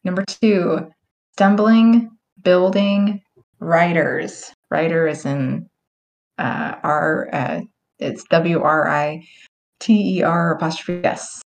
Number 0.04 0.24
two, 0.24 0.90
stumbling, 1.34 2.16
building, 2.42 3.20
writers. 3.66 4.52
Writer 4.70 5.08
is 5.08 5.24
in 5.26 5.68
uh, 6.38 6.76
R. 6.82 7.28
Uh, 7.32 7.60
it's 7.98 8.24
W 8.30 8.62
R 8.62 8.88
I 8.88 9.26
T 9.80 10.18
E 10.18 10.22
R 10.22 10.54
apostrophe 10.54 11.04
S. 11.04 11.42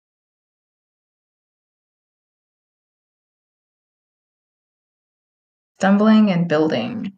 Stumbling 5.79 6.29
and 6.29 6.49
building. 6.49 7.13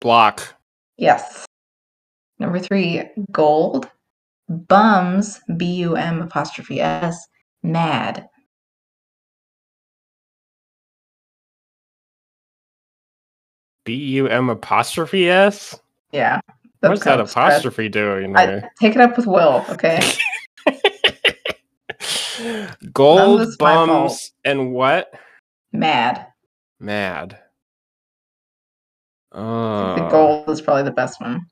Block. 0.00 0.56
Yes. 0.96 1.46
Number 2.40 2.58
three, 2.58 3.04
gold. 3.30 3.88
Bums, 4.48 5.40
B 5.56 5.76
U 5.76 5.94
M 5.96 6.20
apostrophe 6.20 6.80
S, 6.80 7.16
mad. 7.62 8.26
B 13.84 13.94
U 13.94 14.28
M 14.28 14.48
apostrophe 14.48 15.28
S. 15.28 15.78
Yeah. 16.12 16.40
What's 16.80 17.04
that 17.04 17.20
apostrophe 17.20 17.88
doing 17.88 18.36
I, 18.36 18.46
there? 18.46 18.72
take 18.80 18.94
it 18.96 19.00
up 19.00 19.16
with 19.16 19.26
Will, 19.26 19.64
okay? 19.70 20.00
Gold 22.92 23.40
this 23.40 23.56
my 23.60 23.74
fault. 23.74 23.88
bums 23.88 24.32
and 24.44 24.72
what? 24.72 25.12
Mad. 25.72 26.26
Mad. 26.80 27.38
The 29.30 29.38
Oh. 29.38 30.08
gold 30.10 30.50
is 30.50 30.60
probably 30.60 30.82
the 30.82 30.90
best 30.90 31.20
one. 31.20 31.46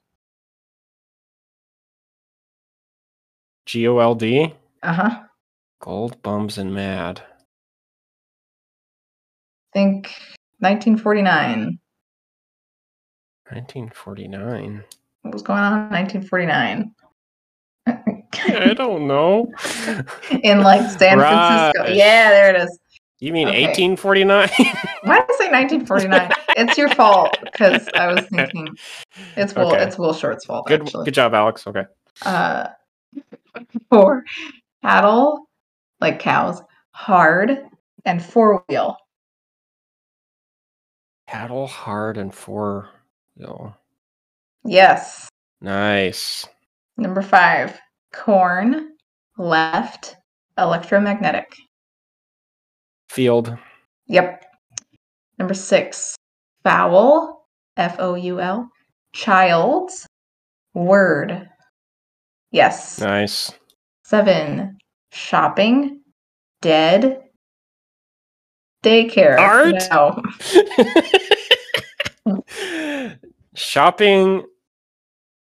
G 3.66 3.86
O 3.88 3.98
L 3.98 4.14
D. 4.14 4.52
Uh 4.82 4.92
huh. 4.92 5.22
Gold 5.80 6.20
bums 6.22 6.58
and 6.58 6.74
mad. 6.74 7.22
Think 9.72 10.12
1949. 10.58 11.78
1949. 13.50 14.84
What 15.22 15.32
was 15.34 15.42
going 15.42 15.58
on 15.58 15.72
in 15.72 15.90
1949? 15.90 16.94
I 17.86 18.74
don't 18.74 19.06
know. 19.06 19.52
in 20.42 20.60
like 20.62 20.88
San 20.90 21.18
Francisco. 21.18 21.92
Yeah, 21.92 22.30
there 22.30 22.54
it 22.54 22.62
is. 22.62 22.78
You 23.18 23.32
mean 23.32 23.48
Okay. 23.48 23.62
1849? 23.66 24.48
Why 25.02 25.16
did 25.18 25.24
I 25.28 25.36
say 25.36 25.50
1949? 25.50 26.30
it's 26.56 26.78
your 26.78 26.88
fault 26.90 27.36
because 27.42 27.86
I 27.94 28.06
was 28.12 28.24
thinking 28.32 28.68
it's 29.36 29.54
Will. 29.54 29.68
Okay. 29.72 29.82
It's 29.82 29.98
Will 29.98 30.14
Shortz's 30.14 30.44
fault. 30.46 30.66
good, 30.68 30.82
actually. 30.82 31.04
good 31.04 31.14
job, 31.14 31.34
Alex. 31.34 31.66
Okay. 31.66 31.84
uh, 32.24 32.68
for 33.90 34.24
cattle, 34.82 35.48
like 36.00 36.18
cows, 36.20 36.62
hard, 36.92 37.66
and 38.06 38.24
four 38.24 38.64
wheel. 38.68 38.96
Cattle, 41.28 41.66
hard, 41.66 42.16
and 42.16 42.34
four 42.34 42.88
Yes. 44.64 45.28
Nice. 45.60 46.46
Number 46.96 47.22
five, 47.22 47.78
corn, 48.12 48.90
left, 49.38 50.16
electromagnetic. 50.58 51.52
Field. 53.08 53.56
Yep. 54.06 54.44
Number 55.38 55.54
six, 55.54 56.16
foul, 56.62 57.46
F 57.76 57.96
O 57.98 58.14
U 58.14 58.40
L, 58.40 58.68
child, 59.12 59.90
word. 60.74 61.48
Yes. 62.50 63.00
Nice. 63.00 63.52
Seven, 64.04 64.76
shopping, 65.12 66.02
dead, 66.60 67.20
daycare. 68.84 69.38
Art? 69.38 69.74
No. 69.90 70.22
Shopping, 73.60 74.42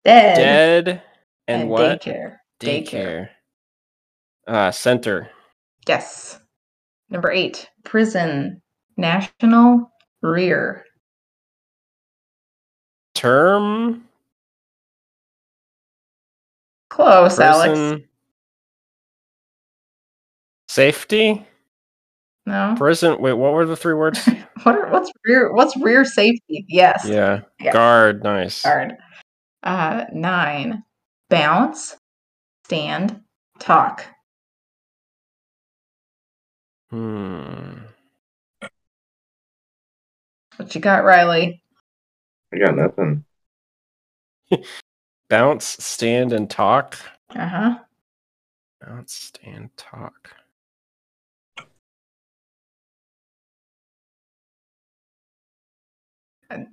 Dead. 0.05 0.85
dead, 0.85 1.03
and, 1.47 1.69
what? 1.69 2.03
Daycare. 2.03 2.37
Daycare. 2.59 3.29
Uh, 4.47 4.71
center. 4.71 5.31
Yes. 5.87 6.41
Number 7.11 7.31
eight, 7.31 7.69
prison, 7.85 8.63
national, 8.97 9.91
rear. 10.23 10.85
Term. 13.15 14.05
Close, 16.89 17.39
Alex. 17.39 18.03
Safety. 20.69 21.47
No. 22.51 22.75
Prison. 22.77 23.21
Wait, 23.21 23.35
what 23.35 23.53
were 23.53 23.65
the 23.65 23.77
three 23.77 23.95
words? 23.95 24.29
What 24.65 24.75
are, 24.75 24.91
what's 24.91 25.11
rear? 25.25 25.55
What's 25.55 25.75
rear 25.79 26.05
safety? 26.05 26.67
Yes. 26.69 27.07
yeah. 27.07 27.41
Yeah. 27.59 27.73
Guard. 27.73 28.23
Nice. 28.23 28.63
Guard. 28.63 28.93
Uh, 29.63 30.05
nine, 30.13 30.83
bounce, 31.31 31.97
stand, 32.67 33.23
talk. 33.59 34.05
Hmm. 36.91 37.85
What 40.57 40.75
you 40.75 40.83
got, 40.83 41.05
Riley? 41.05 41.63
I 42.53 42.59
got 42.59 42.77
nothing. 42.77 43.25
Bounce, 45.31 45.83
stand, 45.83 46.35
and 46.35 46.51
talk. 46.51 46.99
Uh 47.35 47.49
huh. 47.49 47.79
Bounce, 48.85 49.15
stand, 49.15 49.71
talk. 49.79 50.35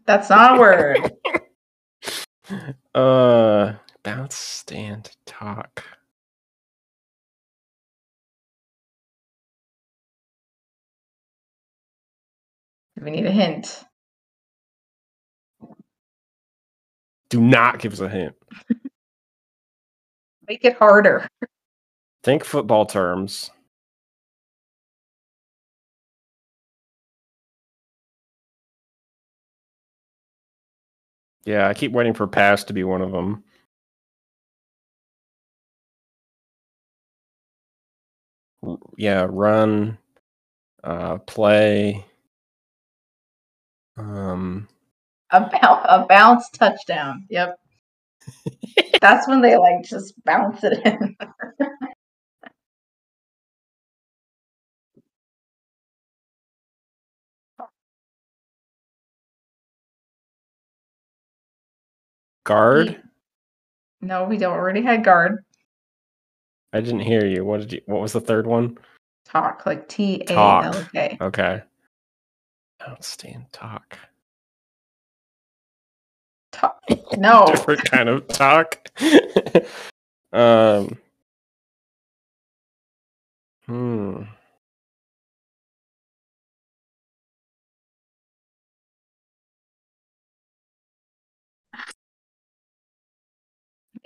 That's 0.05 0.29
not 0.29 0.57
a 0.57 0.59
word. 0.59 1.11
Uh, 2.95 3.73
bounce, 4.03 4.35
stand, 4.35 5.11
talk. 5.25 5.83
we 13.01 13.11
need 13.11 13.25
a 13.25 13.31
hint. 13.31 13.83
Do 17.29 17.41
not 17.41 17.79
give 17.79 17.93
us 17.93 17.99
a 17.99 18.09
hint. 18.09 18.35
Make 20.47 20.63
it 20.63 20.77
harder. 20.77 21.27
Think 22.23 22.43
football 22.43 22.85
terms. 22.85 23.51
Yeah, 31.47 31.69
I 31.69 31.75
keep 31.75 31.93
waiting 31.93 32.15
for 32.15 32.27
pass 32.27 32.65
to 32.65 32.73
be 32.73 32.85
one 32.85 33.01
of 33.03 33.13
them. 33.13 33.45
R- 38.63 38.77
Yeah, 38.97 39.27
run, 39.29 39.97
uh, 40.83 41.19
play. 41.19 42.05
Um, 43.97 44.67
A, 45.31 45.39
a 45.41 46.05
bounce 46.09 46.49
touchdown. 46.51 47.25
Yep. 47.29 47.57
That's 49.01 49.27
when 49.27 49.41
they 49.41 49.57
like 49.57 49.83
just 49.85 50.13
bounce 50.25 50.63
it 50.63 50.81
in. 50.85 51.17
guard. 62.47 63.01
No, 64.01 64.23
we 64.23 64.37
don't 64.37 64.53
already 64.53 64.81
had 64.81 65.03
guard. 65.03 65.43
I 66.73 66.81
didn't 66.81 67.01
hear 67.01 67.25
you. 67.25 67.45
What 67.45 67.59
did 67.59 67.73
you? 67.73 67.81
What 67.85 68.01
was 68.01 68.13
the 68.13 68.21
third 68.21 68.47
one? 68.47 68.77
Talk 69.25 69.65
like 69.65 69.87
T 69.89 70.23
A 70.29 70.33
L 70.33 70.85
K. 70.93 71.17
Okay. 71.19 71.61
Outstanding 72.87 73.47
talk. 73.51 73.97
Talk. 76.51 76.79
No. 77.17 77.45
Different 77.47 77.83
kind 77.89 78.09
of 78.09 78.27
talk. 78.27 78.89
um. 80.33 80.97
Hmm. 83.65 84.23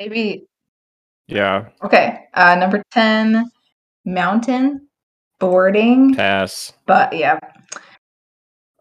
Maybe 0.01 0.47
Yeah. 1.27 1.69
okay. 1.83 2.25
Uh 2.33 2.55
number 2.55 2.81
ten, 2.91 3.51
mountain, 4.03 4.87
boarding, 5.39 6.15
Pass. 6.15 6.73
but 6.87 7.13
yeah, 7.13 7.37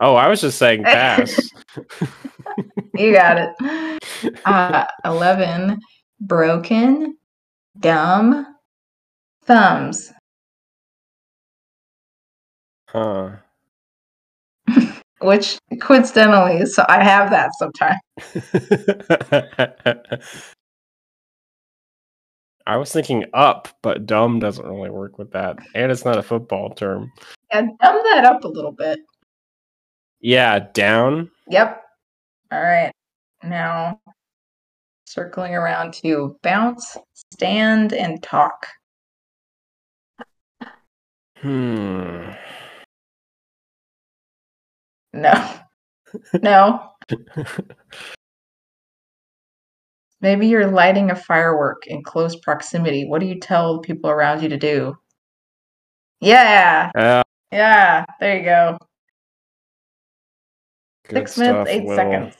Oh, 0.00 0.14
I 0.14 0.28
was 0.28 0.40
just 0.40 0.56
saying 0.56 0.82
pass. 0.84 1.50
you 2.96 3.12
got 3.12 3.36
it. 3.36 4.00
Uh 4.46 4.86
eleven, 5.04 5.78
broken, 6.22 7.18
dumb, 7.78 8.46
thumbs. 9.44 10.10
huh. 12.88 13.32
Which 15.20 15.58
coincidentally, 15.82 16.64
so 16.64 16.82
I 16.88 17.04
have 17.04 17.28
that 17.30 17.50
sometimes. 17.58 18.00
I 22.66 22.76
was 22.76 22.92
thinking 22.92 23.24
up, 23.34 23.68
but 23.82 24.06
dumb 24.06 24.38
doesn't 24.38 24.66
really 24.66 24.90
work 24.90 25.18
with 25.18 25.32
that. 25.32 25.58
And 25.74 25.90
it's 25.90 26.04
not 26.04 26.18
a 26.18 26.22
football 26.22 26.70
term. 26.70 27.10
Yeah, 27.50 27.62
dumb 27.62 28.00
that 28.04 28.24
up 28.24 28.44
a 28.44 28.48
little 28.48 28.72
bit. 28.72 29.00
Yeah, 30.20 30.66
down. 30.74 31.30
Yep. 31.48 31.82
All 32.52 32.60
right. 32.60 32.92
Now 33.42 34.00
circling 35.10 35.54
around 35.54 35.92
to 35.92 36.36
bounce, 36.42 36.96
stand, 37.32 37.92
and 37.92 38.22
talk. 38.22 38.66
Hmm. 41.38 42.30
No. 45.12 45.54
no. 46.42 46.90
Maybe 50.20 50.46
you're 50.48 50.70
lighting 50.70 51.10
a 51.10 51.16
firework 51.16 51.86
in 51.86 52.02
close 52.02 52.36
proximity. 52.36 53.06
What 53.06 53.20
do 53.20 53.26
you 53.26 53.40
tell 53.40 53.74
the 53.74 53.80
people 53.80 54.10
around 54.10 54.42
you 54.42 54.48
to 54.50 54.58
do? 54.58 54.96
Yeah. 56.20 56.90
Uh, 56.94 57.22
Yeah. 57.50 58.04
There 58.20 58.38
you 58.38 58.44
go. 58.44 58.78
Six 61.08 61.38
minutes, 61.38 61.56
stuff, 61.56 61.68
eight 61.68 61.84
Will. 61.86 61.96
seconds. 61.96 62.36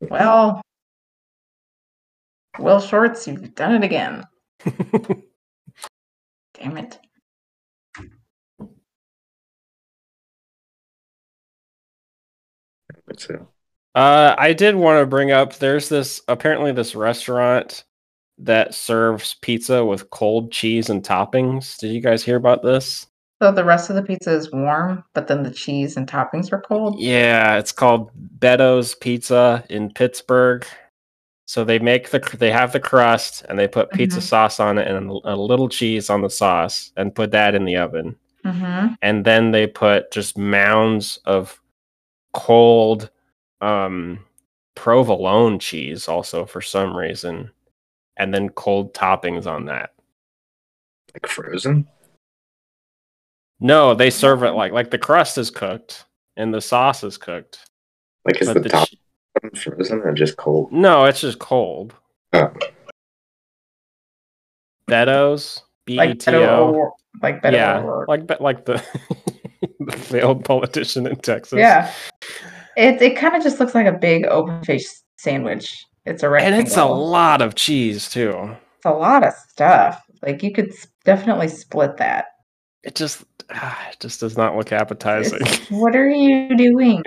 Well, 0.00 0.60
Will 2.58 2.78
Shortz, 2.78 3.26
you've 3.26 3.54
done 3.54 3.74
it 3.74 3.84
again. 3.84 4.26
Damn 6.54 6.76
it. 6.76 6.98
So, 13.20 13.46
Uh, 13.94 14.34
I 14.38 14.52
did 14.52 14.76
want 14.76 15.00
to 15.02 15.06
bring 15.06 15.32
up. 15.32 15.54
There's 15.56 15.88
this 15.88 16.22
apparently 16.28 16.72
this 16.72 16.94
restaurant 16.94 17.84
that 18.38 18.74
serves 18.74 19.34
pizza 19.42 19.84
with 19.84 20.10
cold 20.10 20.52
cheese 20.52 20.88
and 20.88 21.02
toppings. 21.02 21.76
Did 21.78 21.88
you 21.88 22.00
guys 22.00 22.24
hear 22.24 22.36
about 22.36 22.62
this? 22.62 23.06
So 23.42 23.50
the 23.50 23.64
rest 23.64 23.90
of 23.90 23.96
the 23.96 24.02
pizza 24.02 24.32
is 24.32 24.52
warm, 24.52 25.02
but 25.14 25.26
then 25.26 25.42
the 25.42 25.50
cheese 25.50 25.96
and 25.96 26.06
toppings 26.06 26.52
are 26.52 26.60
cold. 26.60 27.00
Yeah, 27.00 27.56
it's 27.56 27.72
called 27.72 28.10
Beto's 28.38 28.94
Pizza 28.94 29.64
in 29.70 29.90
Pittsburgh. 29.90 30.64
So 31.46 31.64
they 31.64 31.78
make 31.80 32.10
the 32.10 32.20
they 32.38 32.52
have 32.52 32.72
the 32.72 32.80
crust 32.80 33.44
and 33.48 33.58
they 33.58 33.66
put 33.66 33.90
pizza 33.90 34.20
Mhm. 34.20 34.22
sauce 34.22 34.60
on 34.60 34.78
it 34.78 34.86
and 34.86 35.10
a 35.24 35.34
little 35.34 35.68
cheese 35.68 36.08
on 36.08 36.22
the 36.22 36.30
sauce 36.30 36.92
and 36.96 37.14
put 37.14 37.32
that 37.32 37.54
in 37.56 37.64
the 37.64 37.76
oven. 37.76 38.14
Mm-hmm. 38.44 38.94
And 39.02 39.24
then 39.24 39.50
they 39.50 39.66
put 39.66 40.12
just 40.12 40.38
mounds 40.38 41.18
of 41.24 41.60
cold 42.32 43.10
um 43.60 44.18
provolone 44.74 45.58
cheese 45.58 46.08
also 46.08 46.46
for 46.46 46.60
some 46.62 46.96
reason 46.96 47.50
and 48.16 48.32
then 48.32 48.48
cold 48.50 48.94
toppings 48.94 49.46
on 49.46 49.64
that. 49.66 49.92
like 51.14 51.26
frozen. 51.26 51.86
No, 53.60 53.94
they 53.94 54.10
serve 54.10 54.42
it 54.42 54.52
like 54.52 54.72
like 54.72 54.90
the 54.90 54.98
crust 54.98 55.36
is 55.38 55.50
cooked 55.50 56.04
and 56.36 56.52
the 56.54 56.60
sauce 56.60 57.04
is 57.04 57.18
cooked. 57.18 57.58
Like 58.24 58.40
is 58.40 58.48
the, 58.48 58.60
the 58.60 58.68
top 58.68 58.88
che- 58.88 59.50
frozen 59.54 60.00
or 60.00 60.12
just 60.14 60.36
cold? 60.36 60.72
no, 60.72 61.04
it's 61.04 61.20
just 61.20 61.38
cold. 61.38 61.94
Oh, 62.32 62.52
Beto's, 64.88 65.62
B 65.84 65.94
E 65.94 65.96
Like 65.96 66.18
T 66.18 66.30
Beto 66.30 66.90
Like 67.22 67.42
Beto 67.42 67.52
Yeah, 67.52 67.78
O'Rourke. 67.80 68.08
like 68.08 68.40
like 68.40 68.64
the 68.64 68.82
the 69.80 69.92
failed 69.92 70.44
politician 70.44 71.06
in 71.06 71.16
Texas. 71.16 71.58
Yeah. 71.58 71.92
It 72.76 73.00
it 73.02 73.16
kind 73.16 73.36
of 73.36 73.42
just 73.42 73.60
looks 73.60 73.74
like 73.74 73.86
a 73.86 73.92
big 73.92 74.26
open 74.26 74.62
faced 74.64 75.04
sandwich. 75.16 75.84
It's 76.06 76.22
a 76.22 76.30
and 76.32 76.54
it's 76.54 76.76
a 76.76 76.84
lot 76.84 77.42
of 77.42 77.54
cheese 77.54 78.08
too. 78.08 78.56
It's 78.76 78.86
a 78.86 78.90
lot 78.90 79.26
of 79.26 79.34
stuff. 79.34 80.02
Like 80.22 80.42
you 80.42 80.52
could 80.52 80.72
definitely 81.04 81.48
split 81.48 81.96
that. 81.98 82.26
It 82.82 82.94
just 82.94 83.24
ah, 83.50 83.88
it 83.90 84.00
just 84.00 84.20
does 84.20 84.36
not 84.36 84.56
look 84.56 84.72
appetizing. 84.72 85.40
It's- 85.42 85.70
what 85.70 85.94
are 85.94 86.08
you 86.08 86.56
doing? 86.56 87.02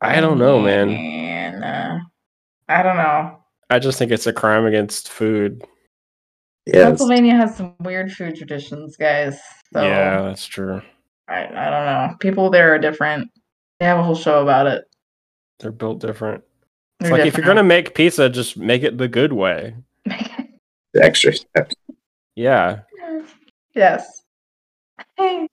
I 0.00 0.20
don't 0.20 0.38
know, 0.38 0.60
man. 0.60 0.88
Man, 0.88 1.62
uh, 1.64 1.98
I 2.68 2.82
don't 2.82 2.96
know. 2.96 3.38
I 3.70 3.78
just 3.78 3.98
think 3.98 4.12
it's 4.12 4.26
a 4.26 4.32
crime 4.32 4.66
against 4.66 5.08
food. 5.08 5.64
Yeah, 6.66 6.76
it's- 6.76 6.88
Pennsylvania 6.88 7.36
has 7.36 7.56
some 7.56 7.74
weird 7.80 8.12
food 8.12 8.36
traditions, 8.36 8.96
guys. 8.96 9.38
So 9.72 9.82
Yeah, 9.82 10.22
that's 10.22 10.46
true. 10.46 10.82
I, 11.28 11.46
I 11.46 11.70
don't 11.70 11.86
know. 11.86 12.16
People 12.20 12.50
there 12.50 12.74
are 12.74 12.78
different. 12.78 13.30
They 13.78 13.86
have 13.86 13.98
a 13.98 14.02
whole 14.02 14.14
show 14.14 14.42
about 14.42 14.66
it. 14.66 14.84
They're 15.60 15.72
built 15.72 16.00
different. 16.00 16.42
It's 17.00 17.08
They're 17.10 17.18
like 17.18 17.26
if 17.26 17.36
you're 17.36 17.46
gonna 17.46 17.62
make 17.62 17.94
pizza, 17.94 18.28
just 18.28 18.56
make 18.56 18.82
it 18.82 18.98
the 18.98 19.08
good 19.08 19.32
way. 19.32 19.74
the 20.04 20.44
extra 20.94 21.32
steps. 21.34 21.74
Yeah. 22.34 22.80
yes. 23.74 24.22
Hey. 25.16 25.46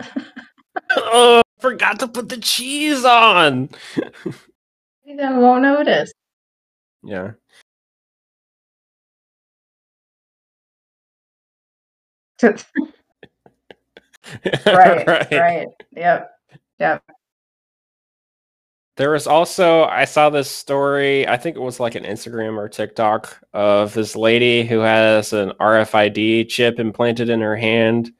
oh, 0.96 1.42
forgot 1.60 2.00
to 2.00 2.08
put 2.08 2.28
the 2.28 2.38
cheese 2.38 3.04
on. 3.04 3.70
You 5.12 5.18
know, 5.18 5.40
won't 5.40 5.62
notice. 5.62 6.10
Yeah. 7.02 7.32
right, 14.66 15.06
right. 15.30 15.68
Yep. 15.94 16.30
Yep. 16.80 17.04
There 18.96 19.10
was 19.10 19.26
also 19.26 19.84
I 19.84 20.06
saw 20.06 20.30
this 20.30 20.50
story, 20.50 21.28
I 21.28 21.36
think 21.36 21.56
it 21.56 21.62
was 21.62 21.78
like 21.78 21.94
an 21.94 22.04
Instagram 22.04 22.56
or 22.56 22.70
TikTok 22.70 23.38
of 23.52 23.92
this 23.92 24.16
lady 24.16 24.64
who 24.64 24.78
has 24.78 25.34
an 25.34 25.50
RFID 25.60 26.48
chip 26.48 26.78
implanted 26.78 27.28
in 27.28 27.42
her 27.42 27.56
hand 27.56 28.12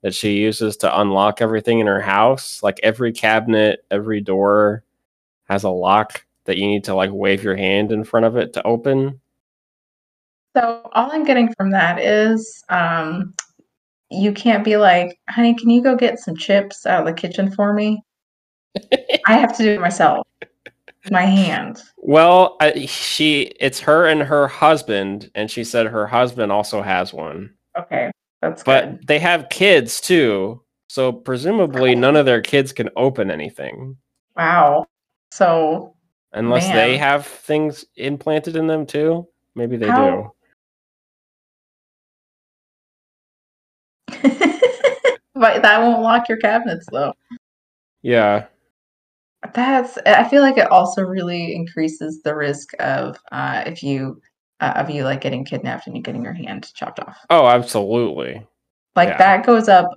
that 0.00 0.14
she 0.14 0.38
uses 0.38 0.78
to 0.78 1.00
unlock 1.00 1.42
everything 1.42 1.80
in 1.80 1.86
her 1.86 2.00
house. 2.00 2.62
Like 2.62 2.80
every 2.82 3.12
cabinet, 3.12 3.84
every 3.90 4.22
door 4.22 4.82
has 5.48 5.64
a 5.64 5.70
lock 5.70 6.24
that 6.44 6.56
you 6.58 6.66
need 6.66 6.84
to 6.84 6.94
like 6.94 7.10
wave 7.12 7.42
your 7.42 7.56
hand 7.56 7.92
in 7.92 8.04
front 8.04 8.26
of 8.26 8.36
it 8.36 8.52
to 8.54 8.62
open. 8.66 9.20
So 10.56 10.88
all 10.92 11.10
I'm 11.12 11.24
getting 11.24 11.52
from 11.54 11.70
that 11.70 11.98
is 11.98 12.62
um 12.68 13.34
you 14.10 14.32
can't 14.32 14.62
be 14.64 14.76
like, 14.76 15.18
honey, 15.30 15.54
can 15.54 15.70
you 15.70 15.82
go 15.82 15.96
get 15.96 16.18
some 16.18 16.36
chips 16.36 16.84
out 16.84 17.00
of 17.00 17.06
the 17.06 17.14
kitchen 17.18 17.50
for 17.50 17.72
me? 17.72 18.02
I 19.26 19.34
have 19.38 19.56
to 19.56 19.62
do 19.62 19.70
it 19.70 19.80
myself. 19.80 20.26
My 21.10 21.22
hand. 21.22 21.82
Well, 21.96 22.56
I, 22.60 22.86
she 22.86 23.52
it's 23.58 23.80
her 23.80 24.06
and 24.06 24.20
her 24.20 24.46
husband 24.46 25.30
and 25.34 25.50
she 25.50 25.64
said 25.64 25.86
her 25.86 26.06
husband 26.06 26.52
also 26.52 26.82
has 26.82 27.12
one. 27.12 27.54
Okay. 27.78 28.10
That's 28.40 28.62
good 28.62 28.70
But 28.70 28.90
good. 28.98 29.06
they 29.08 29.18
have 29.18 29.48
kids 29.48 30.00
too. 30.00 30.62
So 30.88 31.10
presumably 31.12 31.94
none 31.94 32.16
of 32.16 32.26
their 32.26 32.42
kids 32.42 32.72
can 32.72 32.90
open 32.96 33.30
anything 33.30 33.96
Wow. 34.36 34.86
So 35.32 35.94
unless 36.34 36.66
they 36.68 36.98
have 36.98 37.26
things 37.26 37.86
implanted 37.96 38.54
in 38.54 38.66
them 38.66 38.84
too. 38.84 39.26
Maybe 39.54 39.78
they 39.78 39.86
How- 39.86 40.34
but 44.22 45.62
that 45.62 45.80
won't 45.80 46.02
lock 46.02 46.28
your 46.28 46.36
cabinets 46.36 46.84
though. 46.92 47.14
Yeah. 48.02 48.44
That's 49.54 49.96
I 50.04 50.28
feel 50.28 50.42
like 50.42 50.58
it 50.58 50.70
also 50.70 51.00
really 51.00 51.54
increases 51.54 52.20
the 52.22 52.36
risk 52.36 52.74
of 52.78 53.16
uh 53.32 53.62
if 53.66 53.82
you 53.82 54.20
uh, 54.60 54.74
of 54.76 54.90
you 54.90 55.04
like 55.04 55.22
getting 55.22 55.46
kidnapped 55.46 55.86
and 55.86 55.96
you 55.96 56.02
getting 56.02 56.22
your 56.22 56.34
hand 56.34 56.70
chopped 56.74 57.00
off. 57.00 57.16
Oh, 57.30 57.46
absolutely. 57.46 58.46
Like 58.96 59.08
Yeah. 59.08 59.16
that 59.18 59.46
goes 59.46 59.68
up 59.70 59.88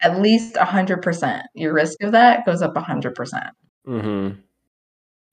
at 0.00 0.18
least 0.22 0.56
a 0.56 0.64
hundred 0.64 1.02
percent. 1.02 1.42
Your 1.54 1.74
risk 1.74 2.02
of 2.02 2.12
that 2.12 2.46
goes 2.46 2.62
up 2.62 2.74
a 2.74 2.80
hundred 2.80 3.14
percent. 3.14 3.50
Mm-hmm. 3.86 4.40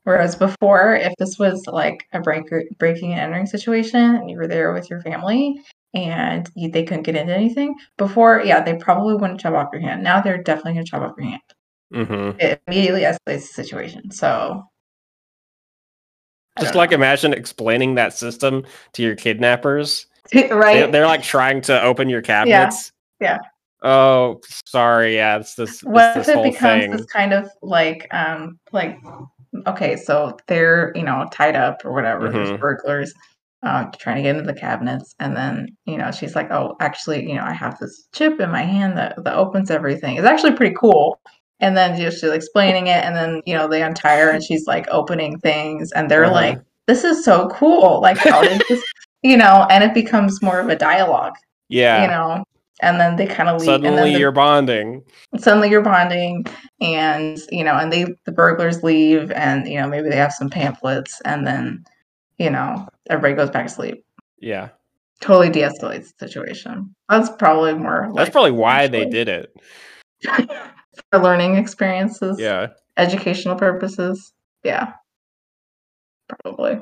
Whereas 0.10 0.36
before, 0.36 0.96
if 0.96 1.14
this 1.20 1.38
was 1.38 1.64
like 1.68 2.08
a 2.14 2.20
breaker, 2.20 2.64
breaking 2.80 3.12
and 3.12 3.22
entering 3.22 3.46
situation, 3.46 4.16
and 4.16 4.28
you 4.28 4.38
were 4.38 4.48
there 4.48 4.74
with 4.74 4.90
your 4.90 5.02
family 5.02 5.62
and 5.94 6.50
you, 6.56 6.72
they 6.72 6.84
couldn't 6.84 7.04
get 7.04 7.16
into 7.16 7.32
anything, 7.32 7.76
before, 7.96 8.42
yeah, 8.44 8.64
they 8.64 8.74
probably 8.74 9.14
wouldn't 9.14 9.40
chop 9.40 9.54
off 9.54 9.70
your 9.72 9.84
hand. 9.84 10.04
Now 10.04 10.20
they're 10.20 10.42
definitely 10.42 10.74
gonna 10.74 10.86
chop 10.86 11.04
off 11.04 11.14
your 11.16 11.28
hand. 11.28 11.42
Mm-hmm. 11.94 12.40
It 12.40 12.60
immediately 12.66 13.02
escalates 13.02 13.20
the 13.26 13.54
situation. 13.54 14.10
So, 14.10 14.64
Just 16.60 16.74
like 16.74 16.90
know. 16.90 16.96
imagine 16.96 17.34
explaining 17.34 17.94
that 17.94 18.14
system 18.14 18.66
to 18.94 19.04
your 19.04 19.16
kidnappers. 19.16 20.08
right? 20.34 20.88
They, 20.88 20.92
they're 20.92 21.06
like 21.06 21.22
trying 21.22 21.62
to 21.62 21.80
open 21.84 22.10
your 22.10 22.24
cabinets. 22.24 22.92
yeah. 23.22 23.34
yeah. 23.34 23.38
Oh, 23.88 24.42
sorry. 24.66 25.18
Yeah, 25.18 25.38
it's 25.38 25.54
this. 25.54 25.70
It's 25.70 25.84
what 25.84 26.16
this 26.16 26.28
if 26.28 26.36
it 26.36 26.44
becomes 26.44 26.82
thing. 26.82 26.92
this 26.94 27.06
kind 27.06 27.32
of 27.32 27.48
like 27.62 28.08
um 28.12 28.60
like 28.74 28.98
okay 29.68 29.96
so 29.96 30.38
they're 30.48 30.92
you 30.96 31.04
know 31.04 31.28
tied 31.32 31.56
up 31.56 31.84
or 31.84 31.92
whatever 31.94 32.30
there's 32.30 32.50
Mhm. 32.52 32.60
burglars 32.60 33.14
uh, 33.62 33.84
trying 34.00 34.16
to 34.16 34.22
get 34.22 34.36
into 34.38 34.50
the 34.52 34.58
cabinets 34.58 35.16
and 35.20 35.36
then 35.36 35.68
you 35.86 35.98
know 35.98 36.12
she's 36.12 36.34
like 36.36 36.50
oh 36.52 36.76
actually 36.80 37.28
you 37.28 37.36
know 37.36 37.44
i 37.44 37.52
have 37.52 37.78
this 37.80 38.08
chip 38.14 38.40
in 38.40 38.50
my 38.52 38.62
hand 38.64 38.98
that, 38.98 39.22
that 39.24 39.36
opens 39.36 39.70
everything 39.70 40.16
it's 40.16 40.26
actually 40.26 40.54
pretty 40.54 40.74
cool 40.80 41.20
and 41.60 41.76
then 41.76 42.00
just 42.00 42.22
she's 42.22 42.30
explaining 42.32 42.88
it 42.88 43.04
and 43.04 43.16
then 43.18 43.42
you 43.46 43.54
know 43.54 43.68
they 43.68 43.82
untie 43.84 44.18
her 44.18 44.30
and 44.30 44.44
she's 44.44 44.66
like 44.66 44.88
opening 44.92 45.38
things 45.40 45.92
and 45.92 46.10
they're 46.10 46.24
Uh-huh. 46.26 46.34
like 46.36 46.60
this 46.88 47.04
is 47.04 47.26
so 47.26 47.50
cool 47.50 48.00
like 48.02 48.18
how 48.18 48.42
did 48.44 48.62
this 48.70 48.82
you 49.24 49.36
know 49.36 49.68
and 49.70 49.84
it 49.84 49.94
becomes 49.94 50.42
more 50.42 50.60
of 50.62 50.70
a 50.70 50.76
dialogue 50.78 51.34
Yeah. 51.68 52.04
you 52.04 52.08
know 52.08 52.46
and 52.82 53.00
then 53.00 53.16
they 53.16 53.26
kind 53.28 53.50
of 53.50 53.60
leave 53.62 53.70
and 53.70 53.84
Suddenly 53.84 54.02
then 54.04 54.14
the, 54.14 54.20
you're 54.20 54.32
bonding. 54.32 55.04
suddenly 55.38 55.70
you're 55.70 55.82
bonding 55.82 56.46
and 56.82 57.40
you 57.52 57.64
know 57.64 57.76
and 57.76 57.92
they 57.92 58.06
the 58.26 58.32
burglars 58.32 58.84
leave 58.84 59.32
and 59.32 59.68
you 59.68 59.80
know 59.80 59.88
maybe 59.88 60.10
they 60.10 60.16
have 60.16 60.34
some 60.34 60.50
pamphlets 60.50 61.22
and 61.26 61.46
then 61.46 61.84
you 62.38 62.50
know 62.50 62.88
everybody 63.10 63.36
goes 63.36 63.50
back 63.50 63.68
to 63.68 63.74
sleep 63.74 64.06
Yeah. 64.40 64.70
totally 65.22 65.50
de-escalates 65.50 66.14
the 66.18 66.28
situation 66.28 66.94
that's 67.10 67.30
probably 67.38 67.74
more 67.74 68.12
That's 68.16 68.30
probably 68.30 68.52
why 68.52 68.88
they 68.88 69.06
did 69.06 69.28
it. 69.30 69.54
for 71.12 71.20
learning 71.20 71.56
experiences 71.56 72.40
Yeah. 72.40 72.68
educational 72.98 73.56
purposes 73.56 74.34
yeah 74.64 74.94
probably 76.44 76.80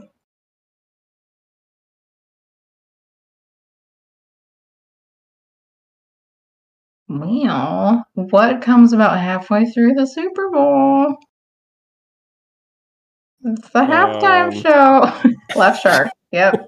well 7.09 8.05
what 8.13 8.61
comes 8.61 8.93
about 8.93 9.17
halfway 9.19 9.65
through 9.65 9.93
the 9.93 10.05
super 10.05 10.49
bowl 10.49 11.15
it's 13.45 13.69
the 13.69 13.79
halftime 13.79 14.53
Um. 14.53 14.61
show 14.61 15.29
left 15.59 15.81
shark 15.81 16.09
yep 16.31 16.67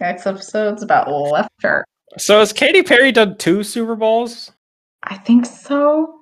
next 0.00 0.26
episode's 0.26 0.82
about 0.82 1.10
left 1.10 1.50
shark 1.60 1.86
So 2.18 2.38
has 2.40 2.52
Katy 2.52 2.82
Perry 2.82 3.12
done 3.12 3.36
two 3.38 3.62
Super 3.62 3.96
Bowls? 3.96 4.52
i 5.04 5.16
think 5.16 5.46
so 5.46 6.14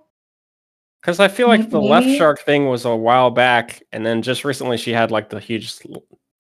Because 1.00 1.18
I 1.20 1.28
feel 1.28 1.48
like 1.48 1.70
the 1.70 1.80
Left 1.80 2.06
Shark 2.18 2.40
thing 2.40 2.68
was 2.68 2.84
a 2.84 2.94
while 2.94 3.30
back, 3.30 3.80
and 3.92 4.04
then 4.04 4.22
just 4.22 4.44
recently 4.44 4.76
she 4.76 4.92
had 4.92 5.10
like 5.12 5.30
the 5.30 5.38
huge 5.40 5.74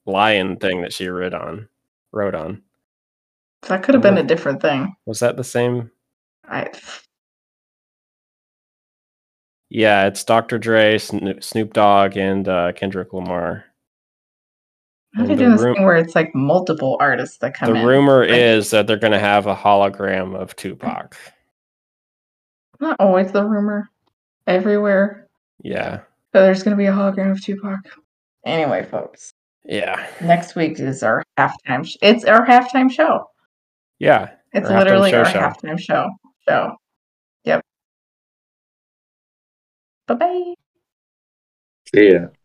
lion 0.06 0.56
thing 0.56 0.82
that 0.82 0.92
she 0.92 1.06
rode 1.08 1.34
on. 1.34 1.68
Rode 2.12 2.34
on. 2.34 2.62
that 3.68 3.82
could 3.84 3.94
have 3.94 4.02
been 4.02 4.18
a 4.18 4.22
different 4.24 4.60
thing 4.60 4.94
Was 5.06 5.20
that 5.20 5.36
the 5.36 5.44
same? 5.44 5.90
i 6.48 6.68
Yeah, 9.68 10.06
it's 10.06 10.22
Dr. 10.24 10.58
Dre, 10.58 10.98
Snoop, 10.98 11.42
Snoop 11.42 11.72
Dogg, 11.72 12.16
and 12.16 12.46
uh, 12.48 12.72
Kendrick 12.72 13.12
Lamar. 13.12 13.64
how 15.14 15.22
And 15.22 15.30
they 15.30 15.34
the 15.34 15.38
doing 15.40 15.52
this 15.56 15.62
ru- 15.62 15.74
thing 15.74 15.84
where 15.84 15.96
it's 15.96 16.14
like 16.14 16.34
multiple 16.34 16.96
artists 17.00 17.38
that 17.38 17.54
come 17.54 17.72
The 17.72 17.80
in 17.80 17.86
rumor 17.86 18.20
Like- 18.20 18.30
is 18.38 18.70
that 18.70 18.86
they're 18.86 18.96
going 18.98 19.12
to 19.12 19.18
have 19.18 19.46
a 19.46 19.54
hologram 19.56 20.36
of 20.36 20.54
Tupac. 20.56 21.16
not 22.80 22.96
always 23.00 23.32
the 23.32 23.44
rumor 23.44 23.88
everywhere 24.46 25.28
Yeah, 25.62 26.00
So 26.32 26.42
there's 26.42 26.62
going 26.62 26.76
to 26.76 26.78
be 26.78 26.86
a 26.86 26.92
hologram 26.92 27.32
of 27.32 27.42
tupac 27.42 27.80
anyway 28.44 28.84
folks 28.84 29.32
yeah, 29.64 30.06
next 30.20 30.54
week 30.54 30.78
is 30.78 31.02
our 31.02 31.24
halftime 31.36 31.84
sh- 31.84 31.96
it's 32.02 32.24
our 32.24 32.46
halftime 32.46 32.88
show 32.90 33.28
yeah. 33.98 34.28
it's 34.52 34.68
literally 34.68 35.10
show 35.10 35.18
our 35.20 35.24
show. 35.24 35.40
halftime 35.40 35.80
show 35.80 36.08
show 36.48 36.76
yep 40.08 40.18
bye-bye 40.18 40.54
See 41.92 42.12
ya. 42.12 42.35